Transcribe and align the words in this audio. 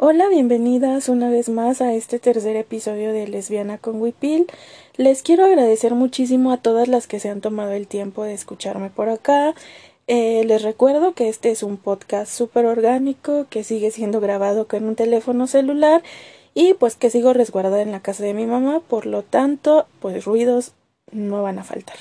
Hola, 0.00 0.28
bienvenidas 0.28 1.08
una 1.08 1.28
vez 1.28 1.48
más 1.48 1.80
a 1.80 1.92
este 1.92 2.20
tercer 2.20 2.54
episodio 2.54 3.12
de 3.12 3.26
Lesbiana 3.26 3.78
con 3.78 4.00
Wipil. 4.00 4.46
Les 4.96 5.24
quiero 5.24 5.44
agradecer 5.44 5.96
muchísimo 5.96 6.52
a 6.52 6.58
todas 6.58 6.86
las 6.86 7.08
que 7.08 7.18
se 7.18 7.30
han 7.30 7.40
tomado 7.40 7.72
el 7.72 7.88
tiempo 7.88 8.22
de 8.22 8.32
escucharme 8.32 8.90
por 8.90 9.08
acá. 9.08 9.56
Eh, 10.06 10.44
les 10.44 10.62
recuerdo 10.62 11.14
que 11.14 11.28
este 11.28 11.50
es 11.50 11.64
un 11.64 11.78
podcast 11.78 12.32
súper 12.32 12.66
orgánico 12.66 13.46
que 13.50 13.64
sigue 13.64 13.90
siendo 13.90 14.20
grabado 14.20 14.68
con 14.68 14.84
un 14.84 14.94
teléfono 14.94 15.48
celular 15.48 16.04
y 16.54 16.74
pues 16.74 16.94
que 16.94 17.10
sigo 17.10 17.32
resguardada 17.32 17.82
en 17.82 17.90
la 17.90 17.98
casa 17.98 18.22
de 18.22 18.34
mi 18.34 18.46
mamá, 18.46 18.78
por 18.78 19.04
lo 19.04 19.24
tanto, 19.24 19.88
pues 19.98 20.24
ruidos 20.24 20.74
no 21.10 21.42
van 21.42 21.58
a 21.58 21.64
faltar. 21.64 21.96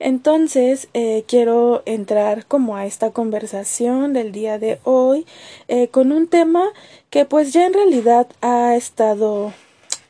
Entonces, 0.00 0.88
eh, 0.94 1.24
quiero 1.28 1.82
entrar 1.84 2.46
como 2.46 2.74
a 2.74 2.86
esta 2.86 3.10
conversación 3.10 4.14
del 4.14 4.32
día 4.32 4.58
de 4.58 4.80
hoy 4.82 5.26
eh, 5.68 5.88
con 5.88 6.10
un 6.10 6.26
tema 6.26 6.64
que 7.10 7.26
pues 7.26 7.52
ya 7.52 7.66
en 7.66 7.74
realidad 7.74 8.26
ha 8.40 8.74
estado 8.76 9.52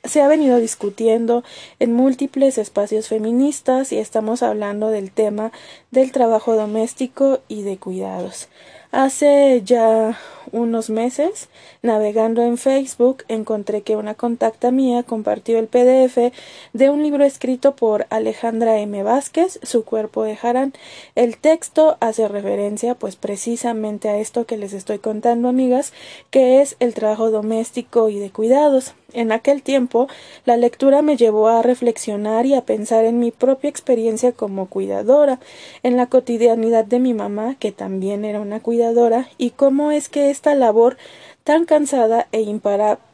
se 0.05 0.23
ha 0.23 0.29
venido 0.29 0.59
discutiendo 0.59 1.45
en 1.79 1.93
múltiples 1.93 2.59
espacios 2.59 3.09
feministas 3.09 3.93
y 3.93 3.99
estamos 3.99 4.43
hablando 4.43 4.89
del 4.89 5.11
tema 5.11 5.53
del 5.91 6.13
trabajo 6.13 6.55
doméstico 6.55 7.41
y 7.49 7.63
de 7.63 7.77
cuidados. 7.77 8.49
Hace 8.93 9.63
ya 9.65 10.19
unos 10.51 10.91
meses, 10.91 11.49
navegando 11.81 12.43
en 12.43 12.59
Facebook, 12.59 13.23
encontré 13.29 13.83
que 13.83 13.95
una 13.95 14.15
contacta 14.15 14.73
mía 14.73 15.05
compartió 15.05 15.61
el 15.61 15.69
PDF 15.69 16.33
de 16.73 16.91
un 16.91 17.03
libro 17.03 17.25
escrito 17.25 17.77
por 17.77 18.07
Alejandra 18.11 18.79
M. 18.79 19.03
Vázquez, 19.05 19.61
Su 19.63 19.85
cuerpo 19.85 20.25
de 20.25 20.37
Harán. 20.43 20.73
El 21.15 21.37
texto 21.37 21.99
hace 22.01 22.27
referencia 22.27 22.97
pues 22.97 23.15
precisamente 23.15 24.09
a 24.09 24.19
esto 24.19 24.45
que 24.45 24.57
les 24.57 24.73
estoy 24.73 24.99
contando, 24.99 25.49
amigas, 25.49 25.93
que 26.31 26.61
es 26.61 26.75
el 26.81 26.95
trabajo 26.95 27.31
doméstico 27.31 28.09
y 28.09 28.19
de 28.19 28.31
cuidados. 28.31 28.95
En 29.13 29.33
aquel 29.33 29.63
tiempo, 29.63 30.09
la 30.45 30.57
lectura 30.57 31.03
me 31.03 31.17
llevó 31.17 31.49
a 31.49 31.63
reflexionar 31.63 32.47
y 32.47 32.55
a 32.55 32.63
pensar 32.63 33.05
en 33.05 33.19
mi 33.19 33.31
propia 33.31 33.71
experiencia 33.71 34.33
como 34.33 34.67
cuidadora, 34.67 35.41
en 35.83 35.97
la 35.97 36.07
cotidianidad 36.07 36.85
de 36.85 37.01
mi 37.01 37.15
mamá, 37.15 37.57
que 37.59 37.73
también 37.73 38.25
era 38.25 38.41
una 38.41 38.61
cuidadora, 38.61 39.29
y 39.39 39.51
cómo 39.51 39.91
es 39.91 40.09
que 40.09 40.31
esta 40.31 40.55
labor 40.55 40.97
tan 41.45 41.65
cansada 41.65 42.29
e 42.33 42.43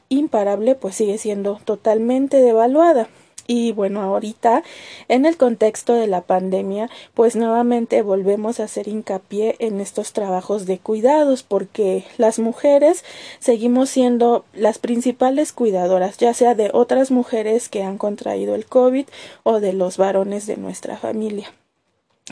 imparable 0.08 0.74
pues 0.74 0.94
sigue 0.94 1.18
siendo 1.18 1.60
totalmente 1.64 2.40
devaluada. 2.40 3.08
Y 3.46 3.72
bueno, 3.72 4.02
ahorita, 4.02 4.62
en 5.08 5.26
el 5.26 5.36
contexto 5.36 5.94
de 5.94 6.06
la 6.06 6.22
pandemia, 6.22 6.90
pues 7.14 7.36
nuevamente 7.36 8.02
volvemos 8.02 8.60
a 8.60 8.64
hacer 8.64 8.88
hincapié 8.88 9.56
en 9.58 9.80
estos 9.80 10.12
trabajos 10.12 10.66
de 10.66 10.78
cuidados, 10.78 11.42
porque 11.42 12.04
las 12.18 12.38
mujeres 12.38 13.04
seguimos 13.38 13.90
siendo 13.90 14.44
las 14.52 14.78
principales 14.78 15.52
cuidadoras, 15.52 16.18
ya 16.18 16.34
sea 16.34 16.54
de 16.54 16.70
otras 16.72 17.10
mujeres 17.10 17.68
que 17.68 17.82
han 17.82 17.98
contraído 17.98 18.54
el 18.54 18.66
COVID 18.66 19.06
o 19.42 19.60
de 19.60 19.72
los 19.72 19.96
varones 19.96 20.46
de 20.46 20.56
nuestra 20.56 20.96
familia. 20.96 21.52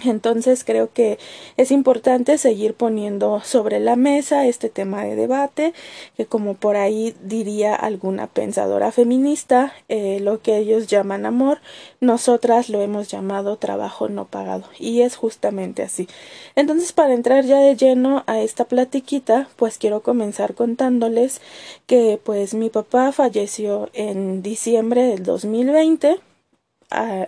Entonces 0.02 0.64
creo 0.64 0.92
que 0.92 1.20
es 1.56 1.70
importante 1.70 2.36
seguir 2.36 2.74
poniendo 2.74 3.40
sobre 3.44 3.78
la 3.78 3.94
mesa 3.94 4.44
este 4.44 4.68
tema 4.68 5.04
de 5.04 5.14
debate, 5.14 5.72
que 6.16 6.26
como 6.26 6.54
por 6.54 6.74
ahí 6.74 7.14
diría 7.22 7.76
alguna 7.76 8.26
pensadora 8.26 8.90
feminista, 8.90 9.72
eh, 9.88 10.18
lo 10.18 10.42
que 10.42 10.56
ellos 10.56 10.88
llaman 10.88 11.26
amor, 11.26 11.60
nosotras 12.00 12.70
lo 12.70 12.82
hemos 12.82 13.06
llamado 13.06 13.56
trabajo 13.56 14.08
no 14.08 14.24
pagado, 14.24 14.64
y 14.80 15.02
es 15.02 15.14
justamente 15.14 15.84
así. 15.84 16.08
Entonces 16.56 16.92
para 16.92 17.14
entrar 17.14 17.44
ya 17.44 17.60
de 17.60 17.76
lleno 17.76 18.24
a 18.26 18.40
esta 18.40 18.64
platiquita, 18.64 19.48
pues 19.54 19.78
quiero 19.78 20.02
comenzar 20.02 20.54
contándoles 20.54 21.40
que 21.86 22.18
pues 22.22 22.54
mi 22.54 22.68
papá 22.68 23.12
falleció 23.12 23.90
en 23.92 24.42
diciembre 24.42 25.04
del 25.04 25.22
2020 25.22 26.18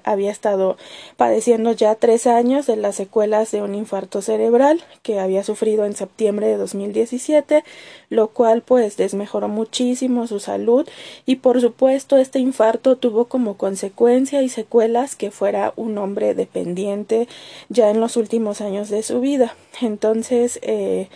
había 0.05 0.31
estado 0.31 0.77
padeciendo 1.17 1.73
ya 1.73 1.95
tres 1.95 2.27
años 2.27 2.67
de 2.67 2.77
las 2.77 2.96
secuelas 2.96 3.51
de 3.51 3.63
un 3.63 3.74
infarto 3.74 4.23
cerebral 4.23 4.83
que 5.02 5.20
había 5.20 5.42
sufrido 5.42 5.85
en 5.85 5.95
septiembre 5.95 6.46
de 6.46 6.57
2017, 6.57 7.64
lo 8.08 8.29
cual 8.29 8.63
pues 8.63 8.96
desmejoró 8.96 9.48
muchísimo 9.48 10.27
su 10.27 10.40
salud 10.40 10.89
y 11.24 11.36
por 11.36 11.61
supuesto 11.61 12.17
este 12.17 12.39
infarto 12.39 12.96
tuvo 12.96 13.27
como 13.27 13.57
consecuencia 13.57 14.42
y 14.42 14.48
secuelas 14.48 15.17
que 15.17 15.30
fuera 15.30 15.73
un 15.77 15.98
hombre 15.98 16.35
dependiente 16.35 17.29
ya 17.69 17.90
en 17.90 18.01
los 18.01 18.17
últimos 18.17 18.61
años 18.61 18.89
de 18.89 19.02
su 19.02 19.20
vida. 19.20 19.55
Entonces, 19.80 20.58
eh, 20.63 21.08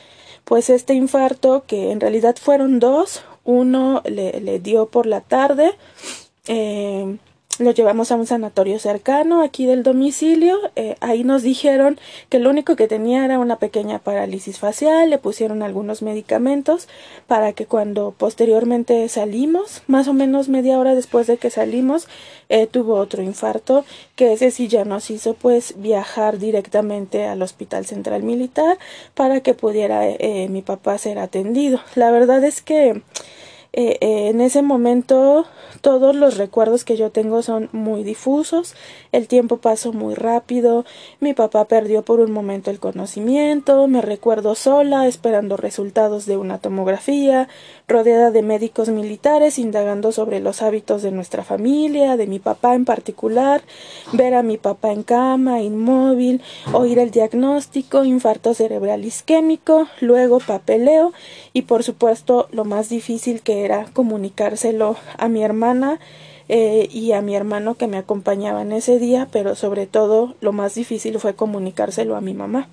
pues 0.44 0.70
este 0.70 0.94
infarto 0.94 1.64
que 1.66 1.92
en 1.92 2.00
realidad 2.00 2.36
fueron 2.40 2.80
dos, 2.80 3.22
uno 3.44 4.02
le, 4.04 4.40
le 4.40 4.58
dio 4.58 4.86
por 4.86 5.06
la 5.06 5.20
tarde, 5.20 5.72
eh, 6.48 7.16
lo 7.58 7.72
llevamos 7.72 8.10
a 8.10 8.16
un 8.16 8.26
sanatorio 8.26 8.78
cercano 8.78 9.42
aquí 9.42 9.66
del 9.66 9.82
domicilio. 9.82 10.58
Eh, 10.76 10.96
ahí 11.00 11.24
nos 11.24 11.42
dijeron 11.42 11.98
que 12.28 12.38
lo 12.38 12.48
único 12.48 12.74
que 12.74 12.88
tenía 12.88 13.24
era 13.24 13.38
una 13.38 13.56
pequeña 13.56 13.98
parálisis 13.98 14.58
facial. 14.58 15.10
Le 15.10 15.18
pusieron 15.18 15.62
algunos 15.62 16.00
medicamentos 16.00 16.88
para 17.26 17.52
que 17.52 17.66
cuando 17.66 18.12
posteriormente 18.16 19.06
salimos, 19.08 19.82
más 19.88 20.08
o 20.08 20.14
menos 20.14 20.48
media 20.48 20.78
hora 20.78 20.94
después 20.94 21.26
de 21.26 21.36
que 21.36 21.50
salimos, 21.50 22.08
eh, 22.48 22.66
tuvo 22.66 22.94
otro 22.94 23.22
infarto, 23.22 23.84
que 24.16 24.32
ese 24.32 24.50
sí 24.50 24.68
ya 24.68 24.84
nos 24.84 25.10
hizo 25.10 25.34
pues 25.34 25.74
viajar 25.76 26.38
directamente 26.38 27.26
al 27.26 27.42
Hospital 27.42 27.84
Central 27.84 28.22
Militar 28.22 28.78
para 29.14 29.40
que 29.40 29.54
pudiera 29.54 30.08
eh, 30.08 30.48
mi 30.48 30.62
papá 30.62 30.96
ser 30.96 31.18
atendido. 31.18 31.80
La 31.94 32.10
verdad 32.10 32.42
es 32.42 32.62
que 32.62 33.02
eh, 33.72 33.98
eh, 34.00 34.28
en 34.30 34.40
ese 34.40 34.62
momento 34.62 35.46
todos 35.80 36.16
los 36.16 36.36
recuerdos 36.36 36.84
que 36.84 36.96
yo 36.96 37.10
tengo 37.10 37.42
son 37.42 37.68
muy 37.72 38.02
difusos, 38.02 38.74
el 39.12 39.28
tiempo 39.28 39.58
pasó 39.58 39.92
muy 39.92 40.14
rápido, 40.14 40.84
mi 41.20 41.34
papá 41.34 41.64
perdió 41.66 42.02
por 42.02 42.18
un 42.18 42.32
momento 42.32 42.70
el 42.70 42.80
conocimiento, 42.80 43.86
me 43.86 44.02
recuerdo 44.02 44.56
sola 44.56 45.06
esperando 45.06 45.56
resultados 45.56 46.26
de 46.26 46.36
una 46.36 46.58
tomografía, 46.58 47.48
rodeada 47.86 48.30
de 48.30 48.42
médicos 48.42 48.88
militares 48.88 49.58
indagando 49.58 50.10
sobre 50.10 50.40
los 50.40 50.62
hábitos 50.62 51.02
de 51.02 51.12
nuestra 51.12 51.44
familia, 51.44 52.16
de 52.16 52.26
mi 52.26 52.40
papá 52.40 52.74
en 52.74 52.84
particular, 52.84 53.62
ver 54.12 54.34
a 54.34 54.42
mi 54.42 54.58
papá 54.58 54.92
en 54.92 55.04
cama, 55.04 55.60
inmóvil, 55.60 56.42
oír 56.72 56.98
el 56.98 57.10
diagnóstico, 57.10 58.04
infarto 58.04 58.52
cerebral 58.52 59.04
isquémico, 59.04 59.86
luego 60.00 60.40
papeleo 60.40 61.12
y 61.52 61.62
por 61.62 61.84
supuesto 61.84 62.48
lo 62.50 62.64
más 62.64 62.88
difícil 62.88 63.42
que 63.42 63.59
era 63.64 63.86
comunicárselo 63.92 64.96
a 65.18 65.28
mi 65.28 65.42
hermana 65.42 66.00
eh, 66.48 66.88
y 66.90 67.12
a 67.12 67.22
mi 67.22 67.36
hermano 67.36 67.76
que 67.76 67.86
me 67.86 67.96
acompañaban 67.96 68.72
ese 68.72 68.98
día, 68.98 69.28
pero 69.30 69.54
sobre 69.54 69.86
todo 69.86 70.34
lo 70.40 70.52
más 70.52 70.74
difícil 70.74 71.18
fue 71.20 71.34
comunicárselo 71.34 72.16
a 72.16 72.20
mi 72.20 72.34
mamá. 72.34 72.68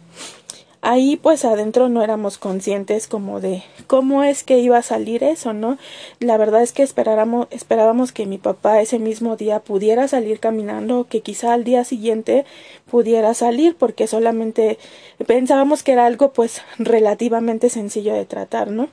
Ahí 0.82 1.18
pues 1.18 1.44
adentro 1.44 1.90
no 1.90 2.02
éramos 2.02 2.38
conscientes 2.38 3.08
como 3.08 3.42
de 3.42 3.64
cómo 3.88 4.24
es 4.24 4.44
que 4.44 4.60
iba 4.60 4.78
a 4.78 4.84
salir 4.84 5.24
eso, 5.24 5.54
¿no? 5.54 5.78
La 6.20 6.38
verdad 6.38 6.62
es 6.62 6.72
que 6.72 6.84
esperábamos, 6.84 7.48
esperábamos 7.52 8.12
que 8.12 8.26
mi 8.26 8.38
papá 8.38 8.80
ese 8.82 8.98
mismo 8.98 9.36
día 9.36 9.60
pudiera 9.60 10.08
salir 10.08 10.40
caminando, 10.40 11.06
que 11.10 11.22
quizá 11.22 11.54
al 11.54 11.64
día 11.64 11.84
siguiente 11.84 12.46
pudiera 12.90 13.34
salir, 13.34 13.76
porque 13.76 14.08
solamente 14.08 14.78
pensábamos 15.26 15.84
que 15.84 15.92
era 15.94 16.06
algo 16.06 16.32
pues 16.32 16.62
relativamente 16.78 17.70
sencillo 17.70 18.14
de 18.14 18.26
tratar, 18.26 18.70
¿no? 18.72 18.90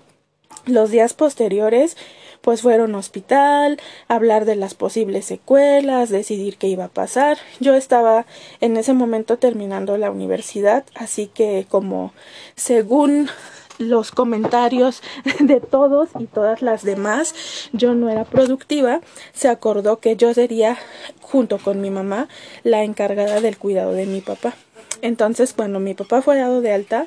Los 0.66 0.90
días 0.90 1.14
posteriores 1.14 1.96
pues 2.44 2.60
fueron 2.60 2.94
hospital, 2.94 3.80
hablar 4.06 4.44
de 4.44 4.54
las 4.54 4.74
posibles 4.74 5.24
secuelas, 5.24 6.10
decidir 6.10 6.58
qué 6.58 6.68
iba 6.68 6.84
a 6.84 6.88
pasar. 6.88 7.38
Yo 7.58 7.74
estaba 7.74 8.26
en 8.60 8.76
ese 8.76 8.92
momento 8.92 9.38
terminando 9.38 9.96
la 9.96 10.10
universidad, 10.10 10.84
así 10.94 11.26
que 11.26 11.66
como 11.70 12.12
según 12.54 13.30
los 13.78 14.10
comentarios 14.10 15.02
de 15.40 15.60
todos 15.60 16.10
y 16.18 16.26
todas 16.26 16.60
las 16.60 16.82
demás, 16.82 17.34
yo 17.72 17.94
no 17.94 18.10
era 18.10 18.24
productiva, 18.24 19.00
se 19.32 19.48
acordó 19.48 20.00
que 20.00 20.16
yo 20.16 20.34
sería, 20.34 20.76
junto 21.22 21.58
con 21.58 21.80
mi 21.80 21.90
mamá, 21.90 22.28
la 22.62 22.84
encargada 22.84 23.40
del 23.40 23.56
cuidado 23.56 23.92
de 23.92 24.04
mi 24.04 24.20
papá. 24.20 24.54
Entonces, 25.04 25.52
cuando 25.52 25.80
mi 25.80 25.92
papá 25.92 26.22
fue 26.22 26.38
dado 26.38 26.62
de 26.62 26.72
alta, 26.72 27.06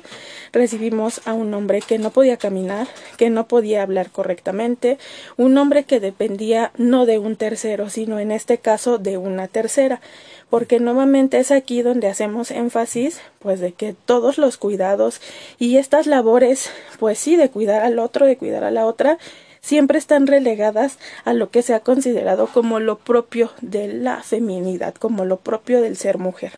recibimos 0.52 1.20
a 1.26 1.32
un 1.32 1.52
hombre 1.52 1.80
que 1.80 1.98
no 1.98 2.12
podía 2.12 2.36
caminar, 2.36 2.86
que 3.16 3.28
no 3.28 3.48
podía 3.48 3.82
hablar 3.82 4.12
correctamente, 4.12 4.98
un 5.36 5.58
hombre 5.58 5.82
que 5.82 5.98
dependía 5.98 6.70
no 6.76 7.06
de 7.06 7.18
un 7.18 7.34
tercero, 7.34 7.90
sino 7.90 8.20
en 8.20 8.30
este 8.30 8.58
caso 8.58 8.98
de 8.98 9.18
una 9.18 9.48
tercera, 9.48 10.00
porque 10.48 10.78
nuevamente 10.78 11.38
es 11.38 11.50
aquí 11.50 11.82
donde 11.82 12.06
hacemos 12.06 12.52
énfasis, 12.52 13.20
pues 13.40 13.58
de 13.58 13.72
que 13.72 13.94
todos 13.94 14.38
los 14.38 14.58
cuidados 14.58 15.20
y 15.58 15.78
estas 15.78 16.06
labores, 16.06 16.70
pues 17.00 17.18
sí, 17.18 17.34
de 17.34 17.50
cuidar 17.50 17.82
al 17.82 17.98
otro, 17.98 18.26
de 18.26 18.36
cuidar 18.36 18.62
a 18.62 18.70
la 18.70 18.86
otra, 18.86 19.18
siempre 19.60 19.98
están 19.98 20.28
relegadas 20.28 21.00
a 21.24 21.32
lo 21.32 21.50
que 21.50 21.62
se 21.62 21.74
ha 21.74 21.80
considerado 21.80 22.46
como 22.46 22.78
lo 22.78 22.96
propio 22.98 23.50
de 23.60 23.88
la 23.88 24.22
feminidad, 24.22 24.94
como 24.94 25.24
lo 25.24 25.38
propio 25.38 25.82
del 25.82 25.96
ser 25.96 26.18
mujer. 26.18 26.52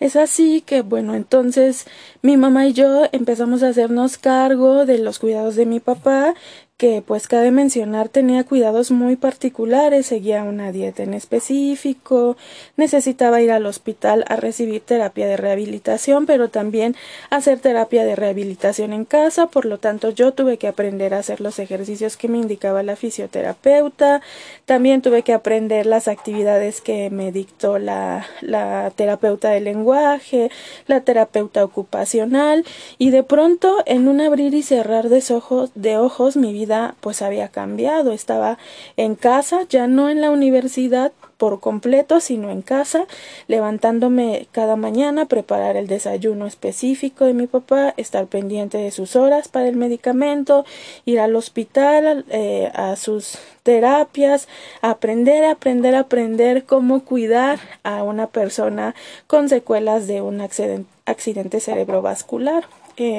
Es 0.00 0.14
así 0.14 0.60
que, 0.60 0.82
bueno, 0.82 1.14
entonces 1.14 1.86
mi 2.22 2.36
mamá 2.36 2.66
y 2.66 2.72
yo 2.72 3.06
empezamos 3.12 3.62
a 3.62 3.68
hacernos 3.68 4.16
cargo 4.16 4.86
de 4.86 4.98
los 4.98 5.18
cuidados 5.18 5.56
de 5.56 5.66
mi 5.66 5.80
papá, 5.80 6.34
que 6.78 7.02
pues 7.04 7.26
cabe 7.26 7.50
mencionar 7.50 8.08
tenía 8.08 8.44
cuidados 8.44 8.92
muy 8.92 9.16
particulares, 9.16 10.06
seguía 10.06 10.44
una 10.44 10.70
dieta 10.70 11.02
en 11.02 11.12
específico, 11.12 12.36
necesitaba 12.76 13.42
ir 13.42 13.50
al 13.50 13.66
hospital 13.66 14.24
a 14.28 14.36
recibir 14.36 14.82
terapia 14.82 15.26
de 15.26 15.36
rehabilitación, 15.36 16.24
pero 16.24 16.50
también 16.50 16.94
hacer 17.30 17.58
terapia 17.58 18.04
de 18.04 18.14
rehabilitación 18.14 18.92
en 18.92 19.04
casa, 19.04 19.48
por 19.48 19.64
lo 19.64 19.78
tanto 19.78 20.10
yo 20.10 20.30
tuve 20.32 20.56
que 20.56 20.68
aprender 20.68 21.14
a 21.14 21.18
hacer 21.18 21.40
los 21.40 21.58
ejercicios 21.58 22.16
que 22.16 22.28
me 22.28 22.38
indicaba 22.38 22.84
la 22.84 22.94
fisioterapeuta, 22.94 24.22
también 24.64 25.02
tuve 25.02 25.22
que 25.24 25.32
aprender 25.32 25.84
las 25.84 26.06
actividades 26.06 26.80
que 26.80 27.10
me 27.10 27.32
dictó 27.32 27.80
la, 27.80 28.24
la 28.40 28.92
terapeuta 28.94 29.50
de 29.50 29.60
lenguaje, 29.60 30.52
la 30.86 31.00
terapeuta 31.00 31.64
ocupacional. 31.64 32.64
Y 32.98 33.10
de 33.10 33.24
pronto 33.24 33.82
en 33.86 34.06
un 34.06 34.20
abrir 34.20 34.54
y 34.54 34.62
cerrar 34.62 35.08
de 35.08 35.24
ojos, 35.34 35.70
de 35.74 35.98
ojos 35.98 36.36
mi 36.36 36.52
vida 36.52 36.67
pues 37.00 37.22
había 37.22 37.48
cambiado, 37.48 38.12
estaba 38.12 38.58
en 38.96 39.14
casa, 39.14 39.62
ya 39.68 39.86
no 39.86 40.08
en 40.08 40.20
la 40.20 40.30
universidad 40.30 41.12
por 41.38 41.60
completo, 41.60 42.20
sino 42.20 42.50
en 42.50 42.62
casa, 42.62 43.06
levantándome 43.46 44.48
cada 44.52 44.76
mañana, 44.76 45.26
preparar 45.26 45.76
el 45.76 45.86
desayuno 45.86 46.46
específico 46.46 47.24
de 47.24 47.32
mi 47.32 47.46
papá, 47.46 47.94
estar 47.96 48.26
pendiente 48.26 48.76
de 48.76 48.90
sus 48.90 49.16
horas 49.16 49.48
para 49.48 49.68
el 49.68 49.76
medicamento, 49.76 50.66
ir 51.04 51.20
al 51.20 51.36
hospital, 51.36 52.26
eh, 52.28 52.70
a 52.74 52.96
sus 52.96 53.38
terapias, 53.62 54.48
aprender, 54.82 55.44
aprender, 55.44 55.94
aprender 55.94 56.64
cómo 56.64 57.04
cuidar 57.04 57.60
a 57.84 58.02
una 58.02 58.26
persona 58.26 58.94
con 59.26 59.48
secuelas 59.48 60.08
de 60.08 60.20
un 60.20 60.40
accidente 60.40 61.60
cerebrovascular 61.60 62.64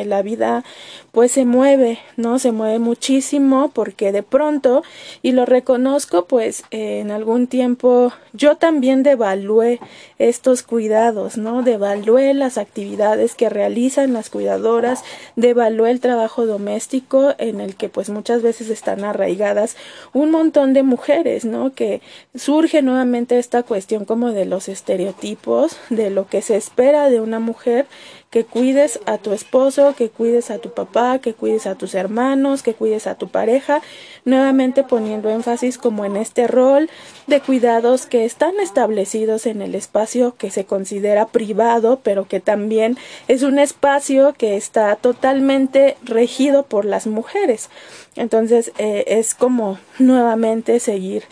la 0.05 0.21
vida 0.21 0.63
pues 1.11 1.31
se 1.31 1.45
mueve, 1.45 1.99
¿no? 2.17 2.39
Se 2.39 2.51
mueve 2.51 2.79
muchísimo 2.79 3.71
porque 3.73 4.11
de 4.11 4.23
pronto, 4.23 4.83
y 5.21 5.31
lo 5.31 5.45
reconozco, 5.45 6.25
pues 6.25 6.63
en 6.71 7.11
algún 7.11 7.47
tiempo 7.47 8.11
yo 8.33 8.57
también 8.57 9.03
devalué 9.03 9.79
estos 10.17 10.63
cuidados, 10.63 11.37
¿no? 11.37 11.63
Devalué 11.63 12.33
las 12.33 12.57
actividades 12.57 13.35
que 13.35 13.49
realizan 13.49 14.13
las 14.13 14.29
cuidadoras, 14.29 15.03
devalué 15.35 15.91
el 15.91 15.99
trabajo 15.99 16.45
doméstico 16.45 17.33
en 17.37 17.59
el 17.61 17.75
que 17.75 17.89
pues 17.89 18.09
muchas 18.09 18.41
veces 18.41 18.69
están 18.69 19.03
arraigadas 19.03 19.75
un 20.13 20.31
montón 20.31 20.73
de 20.73 20.83
mujeres, 20.83 21.45
¿no? 21.45 21.73
Que 21.73 22.01
surge 22.35 22.81
nuevamente 22.81 23.39
esta 23.39 23.63
cuestión 23.63 24.05
como 24.05 24.31
de 24.31 24.45
los 24.45 24.69
estereotipos, 24.69 25.77
de 25.89 26.09
lo 26.09 26.27
que 26.27 26.41
se 26.41 26.55
espera 26.55 27.09
de 27.09 27.19
una 27.19 27.39
mujer 27.39 27.87
que 28.29 28.45
cuides 28.45 28.99
a 29.07 29.17
tu 29.17 29.33
esposo, 29.33 29.95
que 29.97 30.09
cuides 30.09 30.51
a 30.51 30.59
tu 30.59 30.71
papá, 30.71 31.17
que 31.17 31.33
cuides 31.33 31.65
a 31.65 31.75
tus 31.75 31.95
hermanos, 31.95 32.61
que 32.61 32.75
cuides 32.75 33.07
a 33.07 33.15
tu 33.15 33.27
pareja, 33.27 33.81
nuevamente 34.23 34.83
poniendo 34.83 35.29
énfasis 35.29 35.79
como 35.79 36.05
en 36.05 36.15
este 36.15 36.45
rol 36.45 36.89
de 37.25 37.41
cuidados 37.41 38.05
que 38.05 38.25
están 38.25 38.59
establecidos 38.59 39.47
en 39.47 39.63
el 39.63 39.73
espacio 39.73 40.35
que 40.37 40.51
se 40.51 40.65
considera 40.65 41.25
privado, 41.25 42.01
pero 42.03 42.27
que 42.27 42.39
también 42.39 42.97
es 43.27 43.41
un 43.41 43.57
espacio 43.57 44.33
que 44.33 44.57
está 44.57 44.95
totalmente 44.95 45.97
regido 46.03 46.63
por 46.63 46.85
las 46.85 47.07
mujeres. 47.07 47.69
Entonces 48.15 48.71
eh, 48.77 49.05
es 49.07 49.33
como 49.33 49.79
nuevamente 49.97 50.79
seguir 50.79 51.23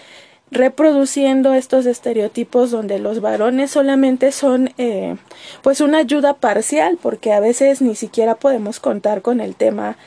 reproduciendo 0.52 1.54
estos 1.54 1.86
estereotipos 1.86 2.72
donde 2.72 3.00
los 3.00 3.20
varones 3.20 3.72
solamente 3.72 4.32
son 4.32 4.72
eh, 4.78 5.18
pues 5.62 5.82
una 5.82 6.00
ayuda 6.00 6.36
parcial 6.36 6.98
porque 7.02 7.34
a 7.34 7.40
veces 7.40 7.82
ni 7.82 7.96
siquiera 7.96 8.36
podemos 8.36 8.80
contar 8.80 9.22
con 9.22 9.42
el 9.42 9.56
tema 9.56 9.98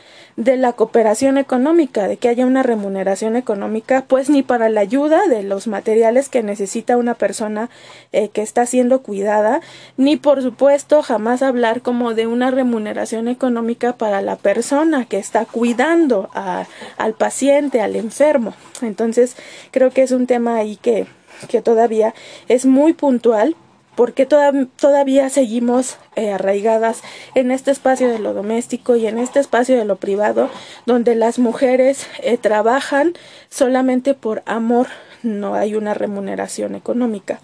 de 0.40 0.56
la 0.56 0.72
cooperación 0.72 1.36
económica, 1.36 2.08
de 2.08 2.16
que 2.16 2.30
haya 2.30 2.46
una 2.46 2.62
remuneración 2.62 3.36
económica, 3.36 4.06
pues 4.08 4.30
ni 4.30 4.42
para 4.42 4.70
la 4.70 4.80
ayuda 4.80 5.26
de 5.26 5.42
los 5.42 5.66
materiales 5.66 6.30
que 6.30 6.42
necesita 6.42 6.96
una 6.96 7.12
persona 7.12 7.68
eh, 8.12 8.30
que 8.30 8.40
está 8.40 8.64
siendo 8.64 9.02
cuidada, 9.02 9.60
ni 9.98 10.16
por 10.16 10.40
supuesto 10.40 11.02
jamás 11.02 11.42
hablar 11.42 11.82
como 11.82 12.14
de 12.14 12.26
una 12.26 12.50
remuneración 12.50 13.28
económica 13.28 13.92
para 13.98 14.22
la 14.22 14.36
persona 14.36 15.04
que 15.04 15.18
está 15.18 15.44
cuidando 15.44 16.30
al 16.32 17.12
paciente, 17.12 17.82
al 17.82 17.94
enfermo. 17.94 18.54
Entonces, 18.80 19.36
creo 19.72 19.90
que 19.90 20.02
es 20.02 20.10
un 20.10 20.26
tema 20.26 20.56
ahí 20.56 20.76
que, 20.76 21.06
que 21.50 21.60
todavía 21.60 22.14
es 22.48 22.64
muy 22.64 22.94
puntual 22.94 23.56
porque 24.00 24.24
todavía 24.24 25.28
seguimos 25.28 25.98
eh, 26.16 26.32
arraigadas 26.32 27.02
en 27.34 27.50
este 27.50 27.70
espacio 27.70 28.08
de 28.08 28.18
lo 28.18 28.32
doméstico 28.32 28.96
y 28.96 29.06
en 29.06 29.18
este 29.18 29.40
espacio 29.40 29.76
de 29.76 29.84
lo 29.84 29.96
privado, 29.96 30.48
donde 30.86 31.14
las 31.14 31.38
mujeres 31.38 32.06
eh, 32.22 32.38
trabajan 32.38 33.12
solamente 33.50 34.14
por 34.14 34.42
amor, 34.46 34.86
no 35.22 35.52
hay 35.52 35.74
una 35.74 35.92
remuneración 35.92 36.76
económica 36.76 37.40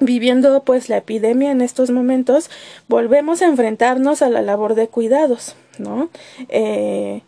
viviendo 0.00 0.64
pues 0.64 0.88
la 0.88 0.96
epidemia 0.96 1.52
en 1.52 1.60
estos 1.60 1.92
momentos, 1.92 2.50
volvemos 2.88 3.40
a 3.40 3.46
enfrentarnos 3.46 4.22
a 4.22 4.30
la 4.30 4.42
labor 4.42 4.74
de 4.74 4.88
cuidados, 4.88 5.54
¿no? 5.78 6.10
Eh, 6.48 7.22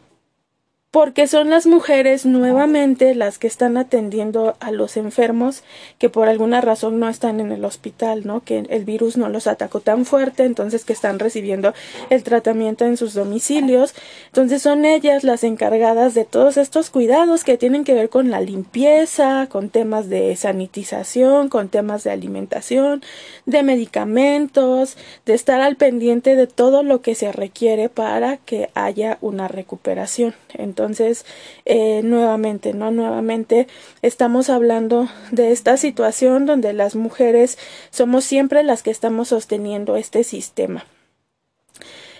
porque 0.97 1.27
son 1.27 1.51
las 1.51 1.67
mujeres 1.67 2.25
nuevamente 2.25 3.15
las 3.15 3.37
que 3.37 3.47
están 3.47 3.77
atendiendo 3.77 4.57
a 4.61 4.71
los 4.71 4.97
enfermos 4.97 5.63
que 5.99 6.09
por 6.09 6.27
alguna 6.27 6.63
razón 6.63 6.99
no 6.99 7.07
están 7.11 7.39
en 7.39 7.53
el 7.53 7.67
hospital, 7.67 8.27
¿no? 8.27 8.41
Que 8.43 8.61
el 8.71 8.87
virus 8.87 9.19
no 9.19 9.29
los 9.29 9.47
atacó 9.47 9.81
tan 9.81 10.07
fuerte, 10.07 10.45
entonces 10.45 10.87
que 10.87 10.95
están 10.95 11.19
recibiendo 11.19 11.75
el 12.09 12.23
tratamiento 12.23 12.87
en 12.87 12.97
sus 12.97 13.13
domicilios. 13.13 13.95
Entonces 14.29 14.63
son 14.63 14.87
ellas 14.87 15.23
las 15.23 15.45
encargadas 15.45 16.15
de 16.15 16.25
todos 16.25 16.57
estos 16.57 16.89
cuidados 16.89 17.45
que 17.45 17.59
tienen 17.59 17.85
que 17.85 17.93
ver 17.93 18.09
con 18.09 18.31
la 18.31 18.41
limpieza, 18.41 19.49
con 19.51 19.69
temas 19.69 20.09
de 20.09 20.35
sanitización, 20.35 21.51
con 21.51 21.69
temas 21.69 22.05
de 22.05 22.13
alimentación, 22.13 23.03
de 23.45 23.63
medicamentos, 23.63 24.97
de 25.27 25.35
estar 25.35 25.61
al 25.61 25.77
pendiente 25.77 26.37
de 26.37 26.47
todo 26.47 26.83
lo 26.83 27.03
que 27.03 27.15
se 27.15 27.33
requiere 27.33 27.91
para 27.91 28.39
que 28.39 28.71
haya 28.73 29.19
una 29.21 29.47
recuperación. 29.47 30.35
Entonces, 30.55 30.86
entonces, 30.87 31.27
eh, 31.65 32.00
nuevamente, 32.05 32.73
¿no? 32.73 32.93
Nuevamente 32.93 33.67
estamos 34.03 34.49
hablando 34.49 35.09
de 35.33 35.50
esta 35.50 35.77
situación 35.77 36.47
donde 36.47 36.73
las 36.73 36.94
mujeres 36.94 37.59
somos 37.91 38.25
siempre 38.25 38.62
las 38.62 38.85
que 38.85 38.93
estamos 38.93 39.29
sosteniendo 39.29 39.97
este 39.97 40.23
sistema. 40.23 40.87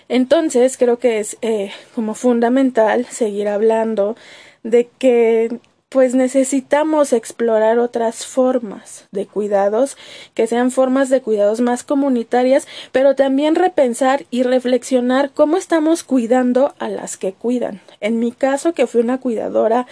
Entonces, 0.09 0.77
creo 0.77 0.99
que 0.99 1.19
es 1.19 1.37
eh, 1.41 1.71
como 1.95 2.13
fundamental 2.13 3.05
seguir 3.05 3.47
hablando 3.47 4.17
de 4.63 4.89
que 4.99 5.59
pues 5.89 6.15
necesitamos 6.15 7.13
explorar 7.13 7.79
otras 7.79 8.25
formas 8.25 9.07
de 9.11 9.25
cuidados, 9.25 9.97
que 10.33 10.45
sean 10.45 10.69
formas 10.69 11.09
de 11.09 11.21
cuidados 11.21 11.61
más 11.61 11.83
comunitarias, 11.83 12.67
pero 12.91 13.15
también 13.15 13.55
repensar 13.55 14.25
y 14.29 14.43
reflexionar 14.43 15.31
cómo 15.31 15.55
estamos 15.55 16.03
cuidando 16.03 16.75
a 16.79 16.89
las 16.89 17.15
que 17.15 17.31
cuidan. 17.31 17.81
En 18.01 18.19
mi 18.19 18.33
caso, 18.33 18.73
que 18.73 18.85
fui 18.85 18.99
una 18.99 19.19
cuidadora 19.19 19.87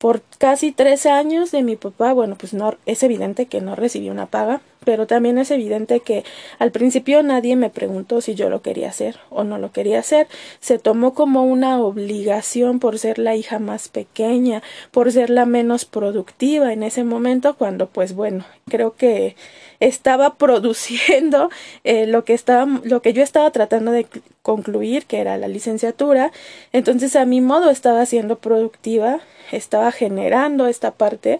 por 0.00 0.22
casi 0.38 0.72
tres 0.72 1.04
años 1.04 1.50
de 1.50 1.62
mi 1.62 1.76
papá, 1.76 2.14
bueno, 2.14 2.34
pues 2.34 2.54
no, 2.54 2.74
es 2.86 3.02
evidente 3.02 3.44
que 3.44 3.60
no 3.60 3.76
recibí 3.76 4.08
una 4.08 4.24
paga, 4.24 4.62
pero 4.82 5.06
también 5.06 5.36
es 5.36 5.50
evidente 5.50 6.00
que 6.00 6.24
al 6.58 6.72
principio 6.72 7.22
nadie 7.22 7.54
me 7.54 7.68
preguntó 7.68 8.22
si 8.22 8.34
yo 8.34 8.48
lo 8.48 8.62
quería 8.62 8.88
hacer 8.88 9.18
o 9.28 9.44
no 9.44 9.58
lo 9.58 9.72
quería 9.72 9.98
hacer. 9.98 10.26
Se 10.58 10.78
tomó 10.78 11.12
como 11.12 11.44
una 11.44 11.78
obligación 11.78 12.80
por 12.80 12.98
ser 12.98 13.18
la 13.18 13.36
hija 13.36 13.58
más 13.58 13.88
pequeña, 13.88 14.62
por 14.90 15.12
ser 15.12 15.28
la 15.28 15.44
menos 15.44 15.84
productiva 15.84 16.72
en 16.72 16.82
ese 16.82 17.04
momento, 17.04 17.56
cuando 17.58 17.86
pues 17.86 18.14
bueno, 18.14 18.46
creo 18.70 18.94
que 18.96 19.36
estaba 19.80 20.34
produciendo 20.38 21.50
eh, 21.84 22.06
lo 22.06 22.24
que 22.24 22.32
estaba, 22.32 22.66
lo 22.84 23.02
que 23.02 23.12
yo 23.12 23.22
estaba 23.22 23.50
tratando 23.50 23.90
de 23.90 24.06
concluir, 24.42 25.06
que 25.06 25.20
era 25.20 25.36
la 25.36 25.48
licenciatura. 25.48 26.32
Entonces, 26.72 27.16
a 27.16 27.24
mi 27.24 27.40
modo 27.40 27.70
estaba 27.70 28.06
siendo 28.06 28.38
productiva, 28.38 29.20
estaba 29.52 29.92
generando 29.92 30.66
esta 30.66 30.92
parte, 30.92 31.38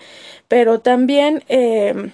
pero 0.49 0.81
también 0.81 1.43
eh, 1.49 2.13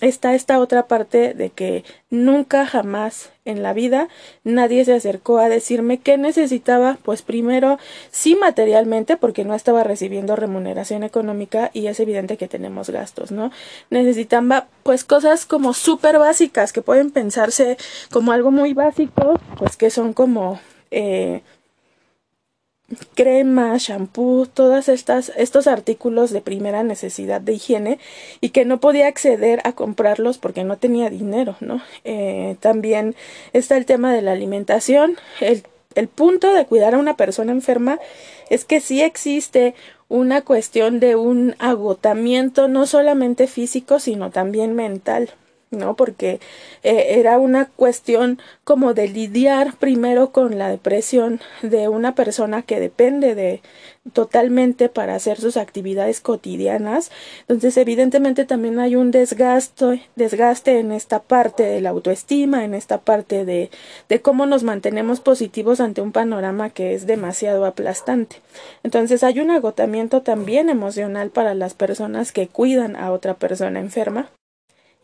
está 0.00 0.34
esta 0.34 0.58
otra 0.58 0.88
parte 0.88 1.34
de 1.34 1.50
que 1.50 1.84
nunca 2.10 2.66
jamás 2.66 3.30
en 3.44 3.62
la 3.62 3.72
vida 3.72 4.08
nadie 4.42 4.84
se 4.84 4.94
acercó 4.94 5.38
a 5.38 5.48
decirme 5.48 5.98
qué 5.98 6.18
necesitaba, 6.18 6.98
pues 7.02 7.22
primero 7.22 7.78
sí 8.10 8.34
materialmente 8.34 9.16
porque 9.16 9.44
no 9.44 9.54
estaba 9.54 9.84
recibiendo 9.84 10.34
remuneración 10.34 11.04
económica 11.04 11.70
y 11.72 11.86
es 11.86 12.00
evidente 12.00 12.36
que 12.36 12.48
tenemos 12.48 12.90
gastos, 12.90 13.30
¿no? 13.30 13.50
Necesitaba 13.90 14.66
pues 14.82 15.04
cosas 15.04 15.46
como 15.46 15.74
súper 15.74 16.18
básicas 16.18 16.72
que 16.72 16.82
pueden 16.82 17.10
pensarse 17.10 17.76
como 18.10 18.32
algo 18.32 18.50
muy 18.50 18.74
básico, 18.74 19.38
pues 19.58 19.76
que 19.76 19.90
son 19.90 20.12
como 20.12 20.58
eh, 20.90 21.42
crema, 23.14 23.76
shampoo, 23.78 24.46
todas 24.46 24.88
estas 24.88 25.32
estos 25.36 25.66
artículos 25.66 26.30
de 26.30 26.40
primera 26.40 26.82
necesidad 26.82 27.40
de 27.40 27.54
higiene 27.54 27.98
y 28.40 28.50
que 28.50 28.64
no 28.64 28.80
podía 28.80 29.08
acceder 29.08 29.60
a 29.64 29.72
comprarlos 29.72 30.38
porque 30.38 30.64
no 30.64 30.76
tenía 30.76 31.10
dinero, 31.10 31.56
¿no? 31.60 31.82
Eh, 32.04 32.56
también 32.60 33.14
está 33.52 33.76
el 33.76 33.86
tema 33.86 34.12
de 34.12 34.22
la 34.22 34.32
alimentación, 34.32 35.16
el 35.40 35.64
el 35.94 36.08
punto 36.08 36.52
de 36.52 36.66
cuidar 36.66 36.94
a 36.94 36.98
una 36.98 37.16
persona 37.16 37.52
enferma 37.52 37.98
es 38.50 38.64
que 38.64 38.80
sí 38.80 39.00
existe 39.02 39.74
una 40.08 40.42
cuestión 40.42 41.00
de 41.00 41.16
un 41.16 41.54
agotamiento 41.58 42.68
no 42.68 42.86
solamente 42.86 43.46
físico, 43.46 43.98
sino 44.00 44.30
también 44.30 44.74
mental. 44.74 45.30
¿No? 45.74 45.96
Porque 45.96 46.40
eh, 46.82 47.18
era 47.18 47.38
una 47.38 47.66
cuestión 47.66 48.38
como 48.64 48.94
de 48.94 49.08
lidiar 49.08 49.76
primero 49.76 50.30
con 50.30 50.58
la 50.58 50.68
depresión 50.68 51.40
de 51.62 51.88
una 51.88 52.14
persona 52.14 52.62
que 52.62 52.80
depende 52.80 53.34
de 53.34 53.62
totalmente 54.12 54.88
para 54.88 55.14
hacer 55.14 55.40
sus 55.40 55.56
actividades 55.56 56.20
cotidianas. 56.20 57.10
Entonces, 57.42 57.76
evidentemente 57.78 58.44
también 58.44 58.78
hay 58.78 58.96
un 58.96 59.10
desgaste, 59.10 60.02
desgaste 60.14 60.78
en 60.78 60.92
esta 60.92 61.22
parte 61.22 61.62
de 61.62 61.80
la 61.80 61.90
autoestima, 61.90 62.64
en 62.64 62.74
esta 62.74 62.98
parte 62.98 63.44
de, 63.44 63.70
de 64.08 64.20
cómo 64.20 64.46
nos 64.46 64.62
mantenemos 64.62 65.20
positivos 65.20 65.80
ante 65.80 66.02
un 66.02 66.12
panorama 66.12 66.70
que 66.70 66.94
es 66.94 67.06
demasiado 67.06 67.64
aplastante. 67.64 68.36
Entonces, 68.82 69.24
hay 69.24 69.40
un 69.40 69.50
agotamiento 69.50 70.22
también 70.22 70.68
emocional 70.68 71.30
para 71.30 71.54
las 71.54 71.74
personas 71.74 72.32
que 72.32 72.48
cuidan 72.48 72.96
a 72.96 73.10
otra 73.10 73.34
persona 73.34 73.80
enferma 73.80 74.28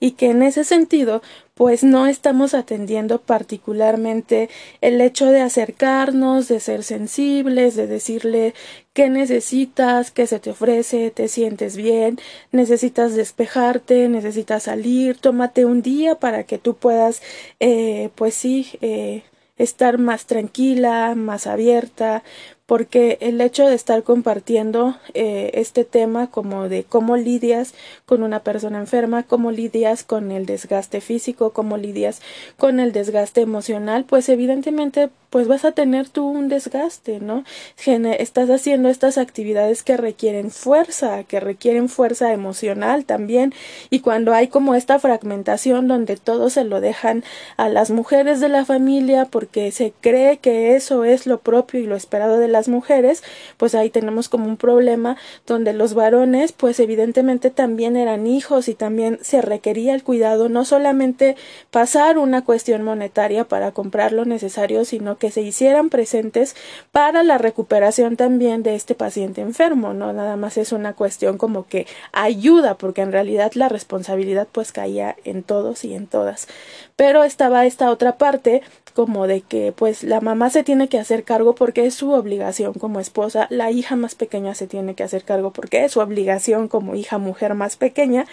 y 0.00 0.12
que 0.12 0.30
en 0.30 0.42
ese 0.42 0.64
sentido 0.64 1.22
pues 1.54 1.84
no 1.84 2.06
estamos 2.06 2.54
atendiendo 2.54 3.20
particularmente 3.20 4.48
el 4.80 4.98
hecho 5.02 5.26
de 5.26 5.42
acercarnos, 5.42 6.48
de 6.48 6.58
ser 6.58 6.82
sensibles, 6.84 7.76
de 7.76 7.86
decirle 7.86 8.54
qué 8.94 9.10
necesitas, 9.10 10.10
qué 10.10 10.26
se 10.26 10.40
te 10.40 10.50
ofrece, 10.50 11.10
te 11.10 11.28
sientes 11.28 11.76
bien, 11.76 12.18
necesitas 12.50 13.14
despejarte, 13.14 14.08
necesitas 14.08 14.62
salir, 14.62 15.18
tómate 15.18 15.66
un 15.66 15.82
día 15.82 16.14
para 16.14 16.44
que 16.44 16.56
tú 16.56 16.76
puedas 16.76 17.20
eh, 17.60 18.08
pues 18.14 18.34
sí 18.34 18.68
eh, 18.80 19.22
estar 19.58 19.98
más 19.98 20.24
tranquila, 20.24 21.14
más 21.14 21.46
abierta, 21.46 22.24
porque 22.70 23.18
el 23.20 23.40
hecho 23.40 23.66
de 23.66 23.74
estar 23.74 24.04
compartiendo 24.04 24.94
eh, 25.14 25.50
este 25.54 25.84
tema 25.84 26.28
como 26.28 26.68
de 26.68 26.84
cómo 26.84 27.16
lidias 27.16 27.74
con 28.06 28.22
una 28.22 28.44
persona 28.44 28.78
enferma, 28.78 29.24
cómo 29.24 29.50
lidias 29.50 30.04
con 30.04 30.30
el 30.30 30.46
desgaste 30.46 31.00
físico, 31.00 31.50
cómo 31.50 31.78
lidias 31.78 32.22
con 32.58 32.78
el 32.78 32.92
desgaste 32.92 33.40
emocional, 33.40 34.04
pues 34.04 34.28
evidentemente 34.28 35.10
pues 35.30 35.48
vas 35.48 35.64
a 35.64 35.72
tener 35.72 36.08
tú 36.08 36.26
un 36.26 36.48
desgaste, 36.48 37.20
¿no? 37.20 37.44
Estás 37.86 38.50
haciendo 38.50 38.88
estas 38.88 39.16
actividades 39.16 39.82
que 39.82 39.96
requieren 39.96 40.50
fuerza, 40.50 41.24
que 41.24 41.40
requieren 41.40 41.88
fuerza 41.88 42.32
emocional 42.32 43.04
también, 43.04 43.54
y 43.88 44.00
cuando 44.00 44.34
hay 44.34 44.48
como 44.48 44.74
esta 44.74 44.98
fragmentación 44.98 45.88
donde 45.88 46.16
todo 46.16 46.50
se 46.50 46.64
lo 46.64 46.80
dejan 46.80 47.24
a 47.56 47.68
las 47.68 47.90
mujeres 47.90 48.40
de 48.40 48.48
la 48.48 48.64
familia 48.64 49.24
porque 49.24 49.70
se 49.72 49.92
cree 50.00 50.38
que 50.38 50.74
eso 50.74 51.04
es 51.04 51.26
lo 51.26 51.38
propio 51.38 51.80
y 51.80 51.86
lo 51.86 51.96
esperado 51.96 52.38
de 52.38 52.48
las 52.48 52.68
mujeres, 52.68 53.22
pues 53.56 53.74
ahí 53.74 53.90
tenemos 53.90 54.28
como 54.28 54.46
un 54.46 54.56
problema 54.56 55.16
donde 55.46 55.72
los 55.72 55.94
varones 55.94 56.52
pues 56.52 56.80
evidentemente 56.80 57.50
también 57.50 57.96
eran 57.96 58.26
hijos 58.26 58.68
y 58.68 58.74
también 58.74 59.18
se 59.22 59.42
requería 59.42 59.94
el 59.94 60.02
cuidado, 60.02 60.48
no 60.48 60.64
solamente 60.64 61.36
pasar 61.70 62.18
una 62.18 62.44
cuestión 62.44 62.82
monetaria 62.82 63.44
para 63.44 63.72
comprar 63.72 64.12
lo 64.12 64.24
necesario, 64.24 64.84
sino 64.84 65.18
que 65.20 65.30
se 65.30 65.42
hicieran 65.42 65.90
presentes 65.90 66.56
para 66.90 67.22
la 67.22 67.38
recuperación 67.38 68.16
también 68.16 68.64
de 68.64 68.74
este 68.74 68.96
paciente 68.96 69.40
enfermo, 69.40 69.94
no 69.94 70.12
nada 70.12 70.34
más 70.34 70.56
es 70.56 70.72
una 70.72 70.94
cuestión 70.94 71.38
como 71.38 71.68
que 71.68 71.86
ayuda, 72.10 72.74
porque 72.74 73.02
en 73.02 73.12
realidad 73.12 73.52
la 73.54 73.68
responsabilidad 73.68 74.48
pues 74.50 74.72
caía 74.72 75.14
en 75.24 75.44
todos 75.44 75.84
y 75.84 75.94
en 75.94 76.08
todas. 76.08 76.48
Pero 76.96 77.22
estaba 77.22 77.66
esta 77.66 77.90
otra 77.90 78.18
parte 78.18 78.62
como 78.92 79.26
de 79.26 79.40
que 79.40 79.72
pues 79.72 80.02
la 80.02 80.20
mamá 80.20 80.50
se 80.50 80.64
tiene 80.64 80.88
que 80.88 80.98
hacer 80.98 81.24
cargo 81.24 81.54
porque 81.54 81.86
es 81.86 81.94
su 81.94 82.12
obligación 82.12 82.74
como 82.74 83.00
esposa, 83.00 83.46
la 83.50 83.70
hija 83.70 83.96
más 83.96 84.14
pequeña 84.14 84.54
se 84.54 84.66
tiene 84.66 84.94
que 84.94 85.02
hacer 85.02 85.24
cargo 85.24 85.52
porque 85.52 85.84
es 85.84 85.92
su 85.92 86.00
obligación 86.00 86.68
como 86.68 86.94
hija 86.94 87.18
mujer 87.18 87.54
más 87.54 87.76
pequeña, 87.76 88.26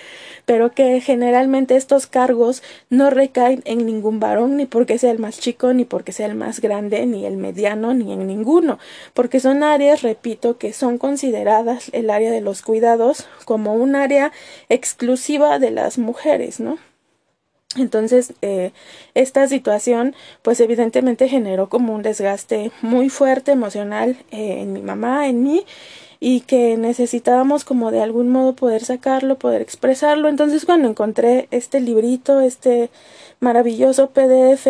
pero 0.46 0.72
que 0.72 1.00
generalmente 1.02 1.76
estos 1.76 2.08
cargos 2.08 2.64
no 2.90 3.10
recaen 3.10 3.62
en 3.66 3.86
ningún 3.86 4.20
varón 4.20 4.58
ni 4.58 4.66
porque 4.66 4.98
sea 4.98 5.12
el 5.12 5.20
más 5.20 5.40
chico 5.40 5.74
ni 5.74 5.86
porque 5.86 6.12
sea 6.12 6.26
el 6.26 6.36
más 6.36 6.60
grande 6.60 6.77
ni 6.82 7.26
el 7.26 7.38
mediano 7.38 7.94
ni 7.94 8.14
en 8.14 8.28
ninguno, 8.28 8.80
porque 9.14 9.40
son 9.40 9.64
áreas, 9.64 10.02
repito, 10.02 10.58
que 10.58 10.74
son 10.74 10.98
consideradas 10.98 11.90
el 11.94 12.10
área 12.10 12.32
de 12.32 12.42
los 12.42 12.62
cuidados 12.62 13.28
como 13.46 13.74
un 13.74 13.96
área 13.96 14.32
exclusiva 14.70 15.60
de 15.60 15.72
las 15.72 15.98
mujeres, 15.98 16.60
¿no? 16.60 16.78
Entonces, 17.76 18.34
eh, 18.42 18.72
esta 19.14 19.48
situación, 19.48 20.16
pues 20.42 20.60
evidentemente 20.62 21.28
generó 21.28 21.70
como 21.70 21.94
un 21.94 22.02
desgaste 22.02 22.72
muy 22.82 23.10
fuerte 23.10 23.52
emocional 23.52 24.18
eh, 24.32 24.62
en 24.62 24.74
mi 24.74 24.82
mamá, 24.82 25.28
en 25.28 25.44
mí, 25.44 25.66
y 26.20 26.42
que 26.42 26.78
necesitábamos 26.78 27.64
como 27.64 27.92
de 27.92 28.02
algún 28.02 28.30
modo 28.30 28.54
poder 28.54 28.84
sacarlo, 28.84 29.38
poder 29.38 29.62
expresarlo. 29.62 30.30
Entonces, 30.30 30.66
cuando 30.66 30.90
encontré 30.90 31.48
este 31.52 31.80
librito, 31.80 32.40
este 32.40 32.90
maravilloso 33.40 34.10
PDF, 34.10 34.68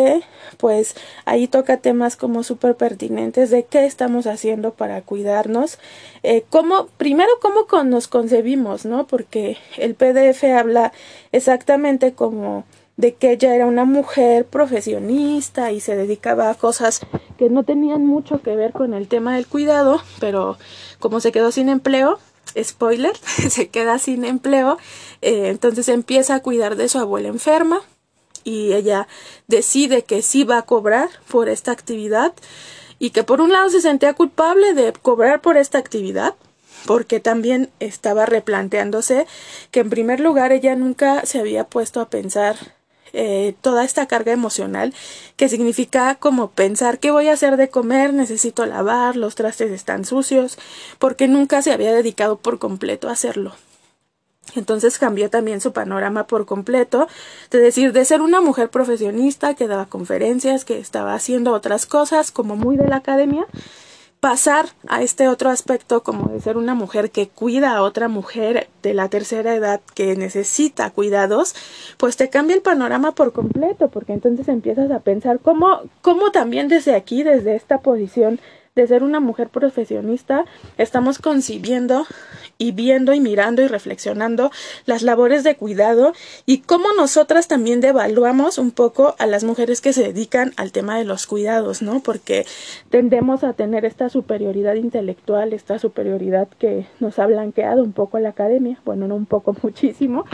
pues 0.57 0.95
ahí 1.25 1.47
toca 1.47 1.77
temas 1.77 2.17
como 2.17 2.43
súper 2.43 2.75
pertinentes 2.75 3.49
de 3.49 3.63
qué 3.63 3.85
estamos 3.85 4.27
haciendo 4.27 4.71
para 4.73 5.01
cuidarnos, 5.01 5.79
eh, 6.23 6.43
cómo, 6.49 6.87
primero 6.97 7.31
cómo 7.41 7.65
nos 7.83 8.07
concebimos, 8.07 8.85
¿no? 8.85 9.07
Porque 9.07 9.57
el 9.77 9.95
PDF 9.95 10.43
habla 10.43 10.91
exactamente 11.31 12.13
como 12.13 12.65
de 12.97 13.13
que 13.13 13.31
ella 13.31 13.55
era 13.55 13.67
una 13.67 13.85
mujer 13.85 14.45
profesionista 14.45 15.71
y 15.71 15.79
se 15.79 15.95
dedicaba 15.95 16.49
a 16.49 16.55
cosas 16.55 16.99
que 17.37 17.49
no 17.49 17.63
tenían 17.63 18.05
mucho 18.05 18.41
que 18.41 18.55
ver 18.55 18.73
con 18.73 18.95
el 18.95 19.07
tema 19.07 19.35
del 19.35 19.47
cuidado, 19.47 20.01
pero 20.19 20.57
como 20.99 21.19
se 21.19 21.31
quedó 21.31 21.51
sin 21.51 21.69
empleo, 21.69 22.19
spoiler, 22.61 23.15
se 23.49 23.69
queda 23.69 23.99
sin 23.99 24.25
empleo, 24.25 24.77
eh, 25.21 25.49
entonces 25.49 25.87
empieza 25.89 26.35
a 26.35 26.41
cuidar 26.41 26.75
de 26.75 26.89
su 26.89 26.97
abuela 26.97 27.27
enferma 27.27 27.81
y 28.43 28.73
ella 28.73 29.07
decide 29.47 30.03
que 30.03 30.23
sí 30.23 30.43
va 30.43 30.57
a 30.57 30.61
cobrar 30.63 31.09
por 31.29 31.49
esta 31.49 31.71
actividad 31.71 32.33
y 32.97 33.11
que 33.11 33.23
por 33.23 33.41
un 33.41 33.51
lado 33.51 33.69
se 33.69 33.81
sentía 33.81 34.13
culpable 34.13 34.73
de 34.73 34.91
cobrar 34.93 35.41
por 35.41 35.55
esta 35.57 35.77
actividad, 35.77 36.33
porque 36.87 37.19
también 37.19 37.69
estaba 37.79 38.25
replanteándose 38.25 39.27
que 39.69 39.81
en 39.81 39.91
primer 39.91 40.19
lugar 40.19 40.51
ella 40.51 40.75
nunca 40.75 41.25
se 41.27 41.39
había 41.39 41.65
puesto 41.65 42.01
a 42.01 42.09
pensar 42.09 42.76
eh, 43.13 43.55
toda 43.61 43.83
esta 43.83 44.05
carga 44.07 44.31
emocional 44.31 44.93
que 45.35 45.49
significa 45.49 46.15
como 46.15 46.51
pensar 46.51 46.99
qué 46.99 47.11
voy 47.11 47.27
a 47.27 47.33
hacer 47.33 47.57
de 47.57 47.69
comer, 47.69 48.13
necesito 48.13 48.65
lavar, 48.65 49.15
los 49.15 49.35
trastes 49.35 49.71
están 49.71 50.05
sucios, 50.05 50.57
porque 50.99 51.27
nunca 51.27 51.61
se 51.61 51.71
había 51.71 51.93
dedicado 51.93 52.37
por 52.37 52.59
completo 52.59 53.09
a 53.09 53.13
hacerlo. 53.13 53.53
Entonces 54.55 54.97
cambió 54.97 55.29
también 55.29 55.61
su 55.61 55.73
panorama 55.73 56.25
por 56.27 56.45
completo, 56.45 57.07
de 57.51 57.59
decir, 57.59 57.91
de 57.91 58.05
ser 58.05 58.21
una 58.21 58.41
mujer 58.41 58.69
profesionista 58.69 59.53
que 59.55 59.67
daba 59.67 59.85
conferencias, 59.85 60.65
que 60.65 60.79
estaba 60.79 61.13
haciendo 61.13 61.53
otras 61.53 61.85
cosas 61.85 62.31
como 62.31 62.55
muy 62.55 62.77
de 62.77 62.87
la 62.87 62.97
academia, 62.97 63.45
pasar 64.19 64.65
a 64.87 65.03
este 65.03 65.27
otro 65.27 65.49
aspecto 65.49 66.01
como 66.01 66.29
de 66.29 66.41
ser 66.41 66.57
una 66.57 66.73
mujer 66.73 67.11
que 67.11 67.27
cuida 67.27 67.75
a 67.75 67.83
otra 67.83 68.07
mujer 68.07 68.67
de 68.81 68.93
la 68.93 69.09
tercera 69.09 69.53
edad 69.55 69.81
que 69.93 70.15
necesita 70.15 70.89
cuidados, 70.89 71.55
pues 71.97 72.17
te 72.17 72.29
cambia 72.29 72.55
el 72.55 72.61
panorama 72.61 73.13
por 73.13 73.31
completo, 73.31 73.89
porque 73.89 74.13
entonces 74.13 74.47
empiezas 74.47 74.89
a 74.91 74.99
pensar 74.99 75.39
cómo, 75.39 75.81
cómo 76.01 76.31
también 76.31 76.67
desde 76.67 76.95
aquí, 76.95 77.23
desde 77.23 77.55
esta 77.55 77.79
posición 77.79 78.39
de 78.77 78.87
ser 78.87 79.01
una 79.01 79.19
mujer 79.19 79.49
profesionista, 79.49 80.45
estamos 80.77 81.17
concibiendo 81.17 82.05
y 82.59 82.71
viendo 82.71 83.13
y 83.13 83.19
mirando 83.19 83.63
y 83.63 83.67
reflexionando 83.67 84.51
las 84.85 85.01
labores 85.01 85.43
de 85.43 85.55
cuidado 85.55 86.13
y 86.45 86.59
cómo 86.59 86.93
nosotras 86.95 87.47
también 87.47 87.81
devaluamos 87.81 88.59
un 88.59 88.69
poco 88.69 89.15
a 89.17 89.25
las 89.25 89.43
mujeres 89.43 89.81
que 89.81 89.93
se 89.93 90.03
dedican 90.03 90.53
al 90.57 90.71
tema 90.71 90.97
de 90.97 91.05
los 91.05 91.25
cuidados, 91.25 91.81
¿no? 91.81 92.01
Porque 92.01 92.45
tendemos 92.91 93.43
a 93.43 93.53
tener 93.53 93.83
esta 93.83 94.09
superioridad 94.09 94.75
intelectual, 94.75 95.53
esta 95.53 95.79
superioridad 95.79 96.47
que 96.59 96.85
nos 96.99 97.17
ha 97.17 97.25
blanqueado 97.25 97.83
un 97.83 97.93
poco 97.93 98.19
la 98.19 98.29
academia, 98.29 98.79
bueno, 98.85 99.07
no 99.07 99.15
un 99.15 99.25
poco, 99.25 99.55
muchísimo, 99.63 100.25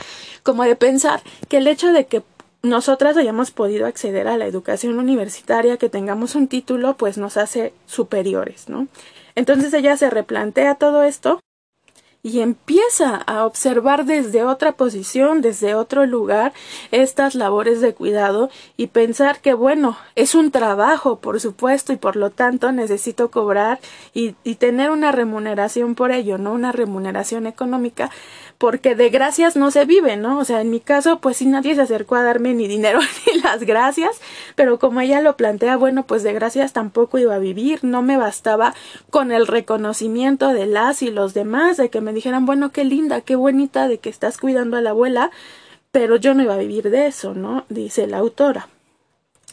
como 0.44 0.64
de 0.64 0.76
pensar 0.76 1.22
que 1.48 1.58
el 1.58 1.68
hecho 1.68 1.94
de 1.94 2.08
que 2.08 2.22
nosotras 2.64 3.18
hayamos 3.18 3.52
podido 3.52 3.86
acceder 3.86 4.28
a 4.28 4.38
la 4.38 4.46
educación 4.46 4.98
universitaria, 4.98 5.78
que 5.78 5.90
tengamos 5.90 6.36
un 6.36 6.48
título, 6.48 6.96
pues 6.96 7.18
nos 7.18 7.38
hace 7.38 7.74
superiores, 7.86 8.70
¿no? 8.70 8.88
Entonces 9.36 9.74
ella 9.74 9.98
se 9.98 10.10
replantea 10.10 10.76
todo 10.76 11.04
esto 11.04 11.40
y 12.26 12.40
empieza 12.40 13.18
a 13.18 13.46
observar 13.46 14.06
desde 14.06 14.46
otra 14.46 14.72
posición, 14.72 15.42
desde 15.42 15.76
otro 15.76 16.06
lugar, 16.06 16.54
estas 16.92 17.36
labores 17.36 17.82
de 17.82 17.94
cuidado 17.94 18.50
y 18.78 18.88
pensar 18.88 19.42
que, 19.42 19.54
bueno, 19.54 19.98
es 20.16 20.34
un 20.34 20.50
trabajo, 20.50 21.20
por 21.20 21.42
supuesto, 21.42 21.92
y 21.92 21.98
por 21.98 22.16
lo 22.16 22.30
tanto 22.30 22.72
necesito 22.72 23.30
cobrar 23.30 23.82
y, 24.14 24.32
tener 24.56 24.92
una 24.92 25.12
remuneración 25.12 25.96
por 25.96 26.12
ello, 26.12 26.38
¿no? 26.38 26.54
Una 26.54 26.72
remuneración 26.72 27.48
económica, 27.48 28.10
porque 28.58 28.96
de 28.96 29.10
gracias 29.10 29.58
no 29.58 29.72
se 29.72 29.84
vive, 29.84 30.16
¿no? 30.16 30.40
O 30.40 30.46
sea, 30.46 30.62
en 30.62 30.70
mi 30.70 30.80
caso, 30.80 31.20
pues 31.20 31.38
si 31.38 31.46
nadie 31.46 31.76
se 31.76 31.82
acercó 31.82 32.16
a 32.16 32.24
darme 32.24 32.54
ni 32.54 32.68
dinero 32.68 33.00
ni 33.28 33.42
las 33.42 33.64
gracias, 33.64 34.22
pero 34.56 34.80
como 34.80 35.02
ella 35.02 35.20
lo 35.20 35.36
plantea, 35.36 35.76
bueno, 35.76 36.06
pues 36.06 36.24
de 36.24 36.32
gracias 36.32 36.72
tampoco 36.72 37.18
iba 37.18 37.36
a 37.36 37.40
vivir, 37.40 37.84
no 37.84 38.02
me 38.02 38.16
bastaba 38.16 38.74
con 39.10 39.34
el 39.34 39.48
reconocimiento 39.48 40.54
de 40.54 40.68
las 40.68 41.02
y 41.02 41.12
los 41.12 41.34
demás, 41.34 41.76
de 41.76 41.90
que 41.90 42.00
me 42.00 42.13
dijeran, 42.14 42.46
bueno, 42.46 42.72
qué 42.72 42.84
linda, 42.84 43.22
qué 43.22 43.36
bonita 43.36 43.88
de 43.88 43.98
que 43.98 44.10
estás 44.10 44.38
cuidando 44.38 44.78
a 44.78 44.82
la 44.82 44.92
abuela, 44.92 45.32
pero 45.92 46.16
yo 46.16 46.34
no 46.34 46.44
iba 46.44 46.56
a 46.56 46.58
vivir 46.58 46.90
de 46.90 47.08
eso, 47.08 47.34
¿no? 47.34 47.66
Dice 47.70 48.08
la 48.08 48.18
autora. 48.18 48.70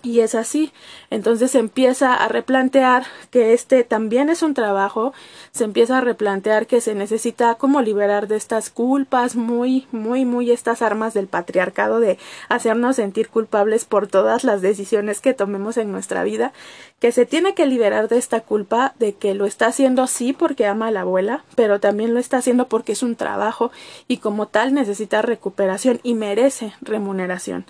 Y 0.03 0.21
es 0.21 0.35
así. 0.35 0.73
Entonces 1.11 1.51
se 1.51 1.59
empieza 1.59 2.15
a 2.15 2.29
replantear 2.29 3.05
que 3.31 3.53
este 3.53 3.85
también 3.85 4.31
es 4.31 4.43
un 4.43 4.55
trabajo, 4.55 5.13
se 5.53 5.65
empieza 5.65 5.99
a 5.99 6.01
replantear 6.01 6.67
que 6.67 6.81
se 6.81 6.95
necesita 6.95 7.57
como 7.57 7.83
liberar 7.83 8.27
de 8.27 8.37
estas 8.37 8.71
culpas, 8.71 9.37
muy, 9.37 9.87
muy, 9.93 10.25
muy 10.25 10.51
estas 10.51 10.81
armas 10.81 11.13
del 11.13 11.27
patriarcado 11.27 12.01
de 12.01 12.19
hacernos 12.49 12.97
sentir 12.97 13.29
culpables 13.29 13.85
por 13.85 14.07
todas 14.07 14.43
las 14.43 14.63
decisiones 14.63 15.21
que 15.21 15.35
tomemos 15.35 15.77
en 15.77 15.93
nuestra 15.93 16.25
vida, 16.25 16.55
que 16.99 17.13
se 17.13 17.27
tiene 17.27 17.55
que 17.55 17.67
liberar 17.67 18.09
de 18.09 18.17
esta 18.17 18.41
culpa 18.41 18.95
de 18.99 19.15
que 19.15 19.35
lo 19.35 19.45
está 19.45 19.67
haciendo 19.67 20.07
sí 20.07 20.33
porque 20.33 20.65
ama 20.67 20.89
a 20.89 20.93
la 20.93 21.03
abuela, 21.03 21.45
pero 21.57 21.79
también 21.79 22.15
lo 22.15 22.21
está 22.21 22.39
haciendo 22.39 22.69
porque 22.69 22.93
es 22.93 23.03
un 23.03 23.17
trabajo 23.17 23.71
y 24.09 24.17
como 24.17 24.47
tal 24.47 24.73
necesita 24.73 25.21
recuperación 25.21 26.01
y 26.03 26.15
merece 26.15 26.73
remuneración 26.81 27.67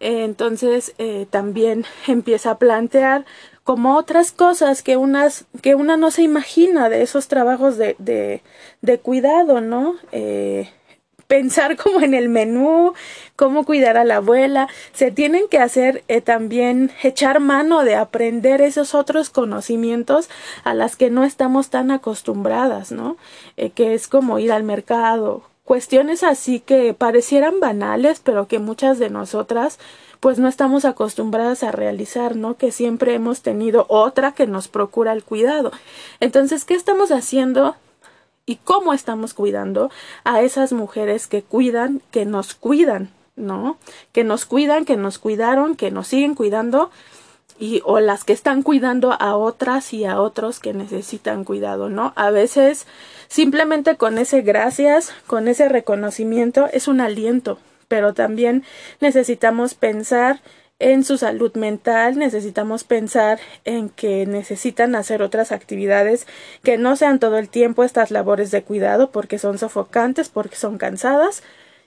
entonces 0.00 0.94
eh, 0.98 1.26
también 1.30 1.84
empieza 2.06 2.52
a 2.52 2.58
plantear 2.58 3.24
como 3.62 3.96
otras 3.96 4.32
cosas 4.32 4.82
que 4.82 4.96
unas 4.96 5.46
que 5.62 5.74
una 5.74 5.96
no 5.96 6.10
se 6.10 6.22
imagina 6.22 6.88
de 6.88 7.02
esos 7.02 7.28
trabajos 7.28 7.78
de, 7.78 7.96
de, 7.98 8.42
de 8.82 8.98
cuidado, 8.98 9.60
¿no? 9.60 9.96
Eh, 10.12 10.70
pensar 11.26 11.76
como 11.82 12.00
en 12.00 12.14
el 12.14 12.28
menú, 12.28 12.92
cómo 13.36 13.64
cuidar 13.64 13.96
a 13.96 14.04
la 14.04 14.16
abuela, 14.16 14.68
se 14.92 15.10
tienen 15.10 15.48
que 15.48 15.58
hacer 15.58 16.04
eh, 16.08 16.20
también 16.20 16.90
echar 17.02 17.40
mano 17.40 17.84
de 17.84 17.96
aprender 17.96 18.60
esos 18.60 18.94
otros 18.94 19.30
conocimientos 19.30 20.28
a 20.64 20.74
las 20.74 20.96
que 20.96 21.10
no 21.10 21.24
estamos 21.24 21.70
tan 21.70 21.90
acostumbradas, 21.90 22.92
¿no? 22.92 23.16
Que 23.74 23.94
es 23.94 24.08
como 24.08 24.38
ir 24.38 24.52
al 24.52 24.64
mercado, 24.64 25.44
cuestiones 25.64 26.22
así 26.22 26.60
que 26.60 26.94
parecieran 26.94 27.58
banales, 27.58 28.20
pero 28.22 28.46
que 28.46 28.58
muchas 28.58 28.98
de 28.98 29.10
nosotras 29.10 29.78
pues 30.20 30.38
no 30.38 30.48
estamos 30.48 30.86
acostumbradas 30.86 31.62
a 31.62 31.72
realizar, 31.72 32.34
¿no? 32.34 32.56
Que 32.56 32.72
siempre 32.72 33.14
hemos 33.14 33.42
tenido 33.42 33.84
otra 33.88 34.32
que 34.32 34.46
nos 34.46 34.68
procura 34.68 35.12
el 35.12 35.22
cuidado. 35.22 35.70
Entonces, 36.18 36.64
¿qué 36.64 36.72
estamos 36.72 37.10
haciendo 37.10 37.76
y 38.46 38.56
cómo 38.56 38.94
estamos 38.94 39.34
cuidando 39.34 39.90
a 40.24 40.40
esas 40.40 40.72
mujeres 40.72 41.26
que 41.26 41.42
cuidan, 41.42 42.00
que 42.10 42.24
nos 42.24 42.54
cuidan, 42.54 43.10
¿no? 43.36 43.76
Que 44.12 44.24
nos 44.24 44.46
cuidan, 44.46 44.86
que 44.86 44.96
nos 44.96 45.18
cuidaron, 45.18 45.76
que 45.76 45.90
nos 45.90 46.08
siguen 46.08 46.34
cuidando 46.34 46.90
y 47.58 47.80
o 47.84 48.00
las 48.00 48.24
que 48.24 48.32
están 48.32 48.62
cuidando 48.62 49.12
a 49.12 49.36
otras 49.36 49.92
y 49.92 50.04
a 50.04 50.20
otros 50.20 50.60
que 50.60 50.74
necesitan 50.74 51.44
cuidado, 51.44 51.88
¿no? 51.88 52.12
A 52.16 52.30
veces 52.30 52.86
simplemente 53.28 53.96
con 53.96 54.18
ese 54.18 54.42
gracias, 54.42 55.12
con 55.26 55.48
ese 55.48 55.68
reconocimiento 55.68 56.68
es 56.72 56.88
un 56.88 57.00
aliento, 57.00 57.58
pero 57.88 58.14
también 58.14 58.64
necesitamos 59.00 59.74
pensar 59.74 60.40
en 60.80 61.04
su 61.04 61.16
salud 61.18 61.54
mental, 61.54 62.18
necesitamos 62.18 62.84
pensar 62.84 63.38
en 63.64 63.88
que 63.88 64.26
necesitan 64.26 64.96
hacer 64.96 65.22
otras 65.22 65.52
actividades 65.52 66.26
que 66.62 66.78
no 66.78 66.96
sean 66.96 67.20
todo 67.20 67.38
el 67.38 67.48
tiempo 67.48 67.84
estas 67.84 68.10
labores 68.10 68.50
de 68.50 68.62
cuidado 68.62 69.10
porque 69.10 69.38
son 69.38 69.58
sofocantes, 69.58 70.28
porque 70.28 70.56
son 70.56 70.78
cansadas. 70.78 71.42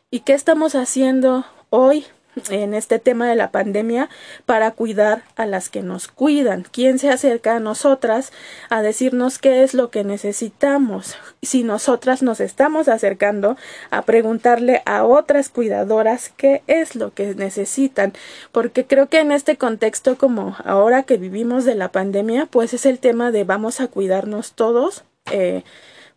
¿Y 0.09 0.21
qué 0.21 0.33
estamos 0.33 0.73
haciendo 0.73 1.45
hoy 1.69 2.05
en 2.49 2.73
este 2.73 2.99
tema 2.99 3.27
de 3.27 3.35
la 3.35 3.51
pandemia 3.51 4.09
para 4.45 4.71
cuidar 4.71 5.23
a 5.35 5.45
las 5.45 5.69
que 5.69 5.81
nos 5.81 6.07
cuidan. 6.07 6.65
¿Quién 6.71 6.99
se 6.99 7.09
acerca 7.09 7.55
a 7.55 7.59
nosotras 7.59 8.31
a 8.69 8.81
decirnos 8.81 9.39
qué 9.39 9.63
es 9.63 9.73
lo 9.73 9.89
que 9.89 10.03
necesitamos? 10.03 11.17
Si 11.41 11.63
nosotras 11.63 12.23
nos 12.23 12.39
estamos 12.39 12.87
acercando 12.87 13.57
a 13.91 14.03
preguntarle 14.03 14.81
a 14.85 15.03
otras 15.03 15.49
cuidadoras 15.49 16.31
qué 16.35 16.63
es 16.67 16.95
lo 16.95 17.13
que 17.13 17.35
necesitan, 17.35 18.13
porque 18.51 18.85
creo 18.85 19.07
que 19.07 19.19
en 19.19 19.31
este 19.31 19.57
contexto 19.57 20.17
como 20.17 20.55
ahora 20.63 21.03
que 21.03 21.17
vivimos 21.17 21.65
de 21.65 21.75
la 21.75 21.91
pandemia, 21.91 22.45
pues 22.45 22.73
es 22.73 22.85
el 22.85 22.99
tema 22.99 23.31
de 23.31 23.43
vamos 23.43 23.79
a 23.79 23.87
cuidarnos 23.87 24.53
todos. 24.53 25.03
Eh, 25.31 25.63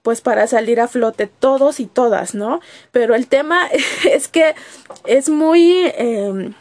pues 0.02 0.20
para 0.20 0.46
salir 0.46 0.80
a 0.80 0.88
flote 0.88 1.26
todos 1.26 1.80
y 1.80 1.86
todas, 1.86 2.34
¿no? 2.34 2.60
Pero 2.92 3.14
el 3.14 3.26
tema 3.26 3.68
es 4.08 4.28
que 4.28 4.54
es 5.06 5.28
muy 5.28 5.86
eh, 5.86 6.52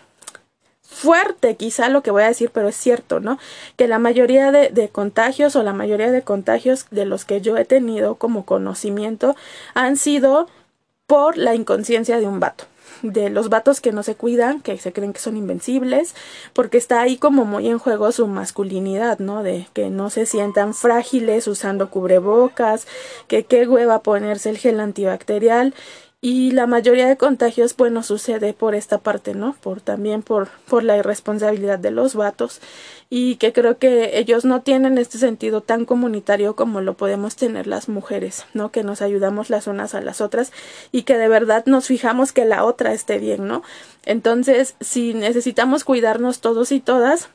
fuerte 0.81 1.55
quizá 1.55 1.89
lo 1.89 2.03
que 2.03 2.11
voy 2.11 2.23
a 2.23 2.27
decir, 2.27 2.51
pero 2.53 2.67
es 2.67 2.75
cierto, 2.75 3.19
¿no? 3.19 3.39
Que 3.75 3.87
la 3.87 3.99
mayoría 3.99 4.51
de, 4.51 4.69
de 4.69 4.89
contagios 4.89 5.55
o 5.55 5.63
la 5.63 5.73
mayoría 5.73 6.11
de 6.11 6.21
contagios 6.21 6.87
de 6.91 7.05
los 7.05 7.25
que 7.25 7.41
yo 7.41 7.57
he 7.57 7.65
tenido 7.65 8.15
como 8.15 8.45
conocimiento 8.45 9.35
han 9.73 9.97
sido 9.97 10.47
por 11.07 11.37
la 11.37 11.55
inconsciencia 11.55 12.19
de 12.19 12.27
un 12.27 12.39
vato 12.39 12.65
de 13.01 13.29
los 13.29 13.49
vatos 13.49 13.81
que 13.81 13.91
no 13.91 14.03
se 14.03 14.15
cuidan, 14.15 14.61
que 14.61 14.77
se 14.77 14.93
creen 14.93 15.13
que 15.13 15.19
son 15.19 15.37
invencibles, 15.37 16.15
porque 16.53 16.77
está 16.77 17.01
ahí 17.01 17.17
como 17.17 17.45
muy 17.45 17.67
en 17.67 17.79
juego 17.79 18.11
su 18.11 18.27
masculinidad, 18.27 19.19
¿no? 19.19 19.43
De 19.43 19.67
que 19.73 19.89
no 19.89 20.09
se 20.09 20.25
sientan 20.25 20.73
frágiles 20.73 21.47
usando 21.47 21.89
cubrebocas, 21.89 22.87
que 23.27 23.45
qué 23.45 23.67
hueva 23.67 24.03
ponerse 24.03 24.49
el 24.49 24.57
gel 24.57 24.79
antibacterial 24.79 25.73
y 26.21 26.51
la 26.51 26.67
mayoría 26.67 27.07
de 27.07 27.15
contagios 27.15 27.77
bueno 27.77 28.03
sucede 28.03 28.53
por 28.53 28.75
esta 28.75 28.97
parte 28.97 29.33
no 29.33 29.55
por 29.61 29.79
también 29.79 30.21
por 30.21 30.49
por 30.67 30.83
la 30.83 30.97
irresponsabilidad 30.97 31.79
de 31.79 31.91
los 31.91 32.15
vatos. 32.15 32.59
Y 33.11 33.37
que 33.37 33.53
creo 33.53 33.79
que 33.79 34.19
ellos 34.19 34.45
no 34.45 34.61
tienen 34.61 34.97
este 34.97 35.17
sentido 35.17 35.61
tan 35.61 35.85
comunitario 35.85 36.55
como 36.55 36.81
lo 36.81 36.93
podemos 36.95 37.35
tener 37.35 37.67
las 37.67 37.89
mujeres 37.89 38.45
no 38.53 38.69
que 38.71 38.83
nos 38.83 39.01
ayudamos 39.01 39.49
las 39.49 39.67
unas 39.67 39.95
a 39.95 40.01
las 40.01 40.21
otras 40.21 40.51
y 40.91 41.03
que 41.03 41.17
de 41.17 41.29
verdad 41.29 41.65
nos 41.65 41.87
fijamos 41.87 42.33
que 42.33 42.45
la 42.45 42.65
otra 42.65 42.93
esté 42.93 43.17
bien 43.17 43.47
no 43.47 43.63
entonces 44.05 44.75
si 44.81 45.13
necesitamos 45.13 45.83
cuidarnos 45.83 46.39
todos 46.39 46.71
y 46.71 46.81
todas 46.81 47.29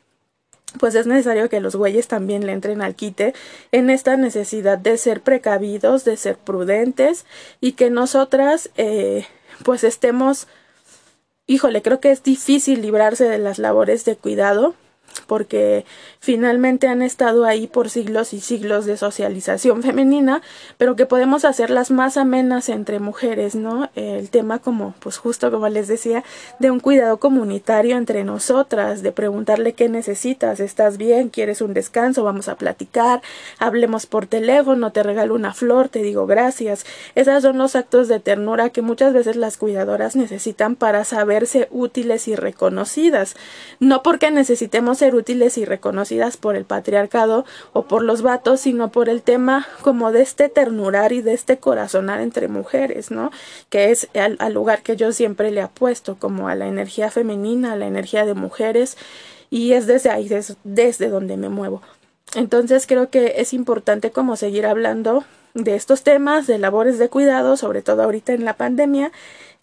pues 0.79 0.95
es 0.95 1.07
necesario 1.07 1.49
que 1.49 1.61
los 1.61 1.77
güeyes 1.77 2.09
también 2.09 2.47
le 2.47 2.53
entren 2.53 2.83
al 2.83 2.95
quite 2.95 3.35
en 3.73 3.91
esta 3.91 4.17
necesidad 4.17 4.79
de 4.79 4.97
ser 4.99 5.21
precavidos, 5.21 6.05
de 6.05 6.17
ser 6.17 6.37
prudentes 6.37 7.25
y 7.61 7.73
que 7.73 7.91
nosotras 7.91 8.71
eh, 8.77 9.27
pues 9.65 9.85
estemos, 9.85 10.47
híjole, 11.47 11.83
creo 11.83 12.01
que 12.01 12.11
es 12.11 12.23
difícil 12.23 12.83
librarse 12.83 13.25
de 13.25 13.39
las 13.39 13.59
labores 13.59 14.05
de 14.05 14.17
cuidado 14.17 14.75
porque 15.27 15.85
finalmente 16.21 16.89
han 16.89 17.03
estado 17.03 17.45
ahí 17.45 17.67
por 17.67 17.91
siglos 17.91 18.33
y 18.33 18.41
siglos 18.41 18.87
de 18.87 18.97
socialización 18.97 19.83
femenina, 19.83 20.43
pero 20.79 20.97
que 20.97 21.07
podemos 21.07 21.45
hacerlas 21.45 21.91
más 21.91 22.17
amenas 22.17 22.69
entre 22.69 22.99
mujeres, 22.99 23.55
¿no? 23.55 23.91
El 23.95 24.31
tema 24.31 24.59
como, 24.59 24.95
pues 25.01 25.19
justo 25.19 25.51
como 25.51 25.69
les 25.69 25.89
decía, 25.89 26.25
de 26.59 26.71
un 26.71 26.81
cuidado 26.81 27.19
comunitario 27.19 27.97
entre 27.97 28.25
nosotras, 28.25 29.03
de 29.03 29.13
preguntarle 29.13 29.73
qué 29.75 29.89
necesitas, 29.89 30.61
estás 30.61 30.99
bien, 30.99 31.29
quieres 31.29 31.61
un 31.61 31.75
descanso, 31.75 32.25
vamos 32.25 32.49
a 32.49 32.57
platicar, 32.57 33.23
hablemos 33.59 34.07
por 34.07 34.27
teléfono, 34.27 34.93
te 34.93 35.03
regalo 35.03 35.35
una 35.35 35.55
flor, 35.55 35.89
te 35.89 36.03
digo 36.03 36.27
gracias. 36.27 36.85
Esos 37.15 37.43
son 37.43 37.59
los 37.59 37.77
actos 37.77 38.09
de 38.09 38.21
ternura 38.21 38.71
que 38.71 38.83
muchas 38.83 39.13
veces 39.13 39.37
las 39.37 39.57
cuidadoras 39.57 40.17
necesitan 40.17 40.77
para 40.77 41.05
saberse 41.05 41.69
útiles 41.71 42.29
y 42.29 42.37
reconocidas, 42.37 43.37
no 43.81 44.03
porque 44.03 44.31
necesitemos 44.31 45.03
útiles 45.13 45.59
y 45.59 45.65
reconocidas 45.65 46.37
por 46.37 46.55
el 46.55 46.65
patriarcado 46.65 47.45
o 47.73 47.83
por 47.83 48.05
los 48.05 48.23
vatos, 48.23 48.61
sino 48.61 48.93
por 48.93 49.09
el 49.09 49.23
tema 49.23 49.67
como 49.83 50.13
de 50.13 50.23
este 50.23 50.49
ternurar 50.49 51.13
y 51.13 51.21
de 51.21 51.35
este 51.35 51.59
corazonar 51.59 52.21
entre 52.21 52.47
mujeres, 52.47 53.11
¿no? 53.11 53.33
Que 53.69 53.91
es 53.91 54.09
al, 54.15 54.55
lugar 54.55 54.83
que 54.83 54.95
yo 54.95 55.13
siempre 55.13 55.51
le 55.51 55.63
apuesto, 55.63 56.17
como 56.17 56.49
a 56.49 56.55
la 56.55 56.69
energía 56.69 57.11
femenina, 57.11 57.73
a 57.73 57.77
la 57.77 57.87
energía 57.87 58.25
de 58.25 58.35
mujeres, 58.35 58.97
y 59.51 59.73
es 59.73 59.87
desde 59.87 60.11
ahí, 60.11 60.31
desde 60.63 61.09
donde 61.09 61.37
me 61.37 61.49
muevo. 61.49 61.83
Entonces 62.37 62.87
creo 62.87 63.11
que 63.11 63.35
es 63.39 63.53
importante 63.53 64.11
como 64.11 64.37
seguir 64.37 64.67
hablando 64.67 65.25
de 65.55 65.77
estos 65.77 66.03
temas, 66.03 66.47
de 66.47 66.59
labores 66.59 66.99
de 66.99 67.09
cuidado, 67.09 67.57
sobre 67.57 67.81
todo 67.81 68.03
ahorita 68.03 68.33
en 68.33 68.45
la 68.45 68.55
pandemia, 68.55 69.13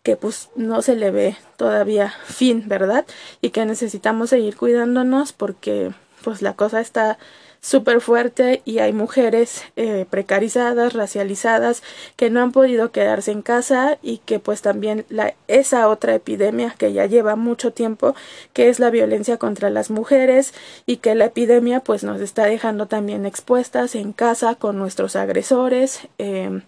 que 0.03 0.15
pues 0.15 0.49
no 0.55 0.81
se 0.81 0.95
le 0.95 1.11
ve 1.11 1.37
todavía 1.57 2.13
fin, 2.25 2.63
¿verdad? 2.67 3.05
Y 3.41 3.51
que 3.51 3.65
necesitamos 3.65 4.29
seguir 4.31 4.55
cuidándonos 4.57 5.33
porque 5.33 5.91
pues 6.23 6.41
la 6.41 6.53
cosa 6.53 6.81
está 6.81 7.17
súper 7.61 8.01
fuerte 8.01 8.63
y 8.65 8.79
hay 8.79 8.91
mujeres 8.91 9.63
eh, 9.75 10.07
precarizadas, 10.09 10.93
racializadas, 10.93 11.83
que 12.15 12.31
no 12.31 12.41
han 12.41 12.51
podido 12.51 12.91
quedarse 12.91 13.31
en 13.31 13.43
casa 13.43 13.99
y 14.01 14.17
que 14.17 14.39
pues 14.39 14.63
también 14.63 15.05
la, 15.09 15.35
esa 15.47 15.87
otra 15.87 16.15
epidemia 16.15 16.73
que 16.77 16.91
ya 16.91 17.05
lleva 17.05 17.35
mucho 17.35 17.71
tiempo, 17.71 18.15
que 18.53 18.69
es 18.69 18.79
la 18.79 18.89
violencia 18.89 19.37
contra 19.37 19.69
las 19.69 19.91
mujeres 19.91 20.55
y 20.87 20.97
que 20.97 21.13
la 21.13 21.25
epidemia 21.25 21.81
pues 21.81 22.03
nos 22.03 22.19
está 22.19 22.45
dejando 22.45 22.87
también 22.87 23.27
expuestas 23.27 23.93
en 23.93 24.11
casa 24.11 24.55
con 24.55 24.79
nuestros 24.79 25.15
agresores 25.15 25.99
eh, 26.17 26.61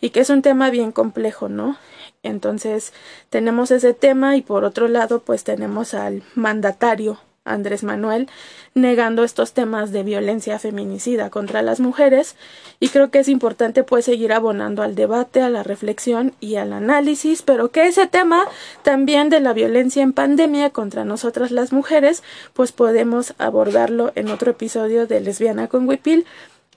y 0.00 0.10
que 0.10 0.20
es 0.20 0.30
un 0.30 0.42
tema 0.42 0.70
bien 0.70 0.90
complejo, 0.90 1.48
¿no? 1.48 1.78
Entonces 2.22 2.92
tenemos 3.30 3.70
ese 3.70 3.94
tema 3.94 4.36
y 4.36 4.42
por 4.42 4.64
otro 4.64 4.88
lado 4.88 5.20
pues 5.20 5.44
tenemos 5.44 5.94
al 5.94 6.22
mandatario 6.34 7.18
Andrés 7.44 7.82
Manuel 7.82 8.28
negando 8.74 9.24
estos 9.24 9.52
temas 9.52 9.90
de 9.90 10.02
violencia 10.02 10.58
feminicida 10.58 11.30
contra 11.30 11.62
las 11.62 11.80
mujeres. 11.80 12.36
Y 12.78 12.88
creo 12.88 13.10
que 13.10 13.18
es 13.18 13.28
importante 13.28 13.82
pues 13.82 14.04
seguir 14.04 14.32
abonando 14.32 14.82
al 14.82 14.94
debate, 14.94 15.42
a 15.42 15.50
la 15.50 15.62
reflexión 15.62 16.34
y 16.40 16.56
al 16.56 16.72
análisis, 16.72 17.42
pero 17.42 17.70
que 17.70 17.86
ese 17.86 18.06
tema 18.06 18.44
también 18.82 19.28
de 19.28 19.40
la 19.40 19.52
violencia 19.52 20.02
en 20.02 20.12
pandemia 20.12 20.70
contra 20.70 21.04
nosotras 21.04 21.50
las 21.50 21.72
mujeres 21.72 22.22
pues 22.52 22.72
podemos 22.72 23.34
abordarlo 23.38 24.12
en 24.14 24.28
otro 24.28 24.52
episodio 24.52 25.06
de 25.06 25.20
Lesbiana 25.20 25.66
con 25.66 25.88
Wipil 25.88 26.26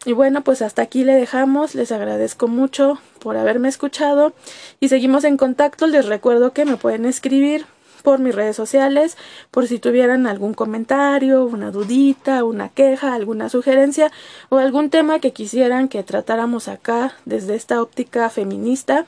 y 0.05 0.13
bueno, 0.13 0.43
pues 0.43 0.61
hasta 0.61 0.83
aquí 0.83 1.03
le 1.03 1.13
dejamos. 1.13 1.75
Les 1.75 1.91
agradezco 1.91 2.47
mucho 2.47 2.99
por 3.19 3.37
haberme 3.37 3.69
escuchado 3.69 4.33
y 4.79 4.89
seguimos 4.89 5.23
en 5.23 5.37
contacto. 5.37 5.87
Les 5.87 6.05
recuerdo 6.05 6.53
que 6.53 6.65
me 6.65 6.77
pueden 6.77 7.05
escribir 7.05 7.65
por 8.03 8.19
mis 8.19 8.35
redes 8.35 8.55
sociales 8.55 9.17
por 9.49 9.67
si 9.67 9.79
tuvieran 9.79 10.27
algún 10.27 10.53
comentario, 10.53 11.43
una 11.43 11.71
dudita, 11.71 12.43
una 12.43 12.69
queja, 12.69 13.15
alguna 13.15 13.49
sugerencia 13.49 14.11
o 14.49 14.57
algún 14.57 14.91
tema 14.91 15.19
que 15.19 15.33
quisieran 15.33 15.89
que 15.89 16.03
tratáramos 16.03 16.67
acá 16.67 17.15
desde 17.25 17.55
esta 17.55 17.81
óptica 17.81 18.29
feminista. 18.29 19.07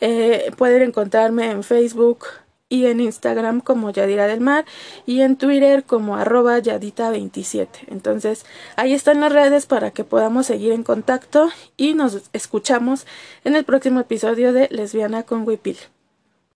Eh, 0.00 0.52
pueden 0.56 0.82
encontrarme 0.82 1.50
en 1.50 1.64
Facebook, 1.64 2.26
y 2.74 2.86
en 2.86 2.98
Instagram 2.98 3.60
como 3.60 3.90
Yadira 3.90 4.26
del 4.26 4.40
Mar 4.40 4.64
y 5.06 5.20
en 5.20 5.36
Twitter 5.36 5.84
como 5.84 6.16
arroba 6.16 6.58
Yadita27. 6.58 7.68
Entonces 7.86 8.44
ahí 8.74 8.92
están 8.92 9.20
las 9.20 9.32
redes 9.32 9.66
para 9.66 9.92
que 9.92 10.02
podamos 10.02 10.46
seguir 10.46 10.72
en 10.72 10.82
contacto 10.82 11.50
y 11.76 11.94
nos 11.94 12.22
escuchamos 12.32 13.06
en 13.44 13.54
el 13.54 13.64
próximo 13.64 14.00
episodio 14.00 14.52
de 14.52 14.68
Lesbiana 14.72 15.22
con 15.22 15.46
Wipil. 15.46 15.76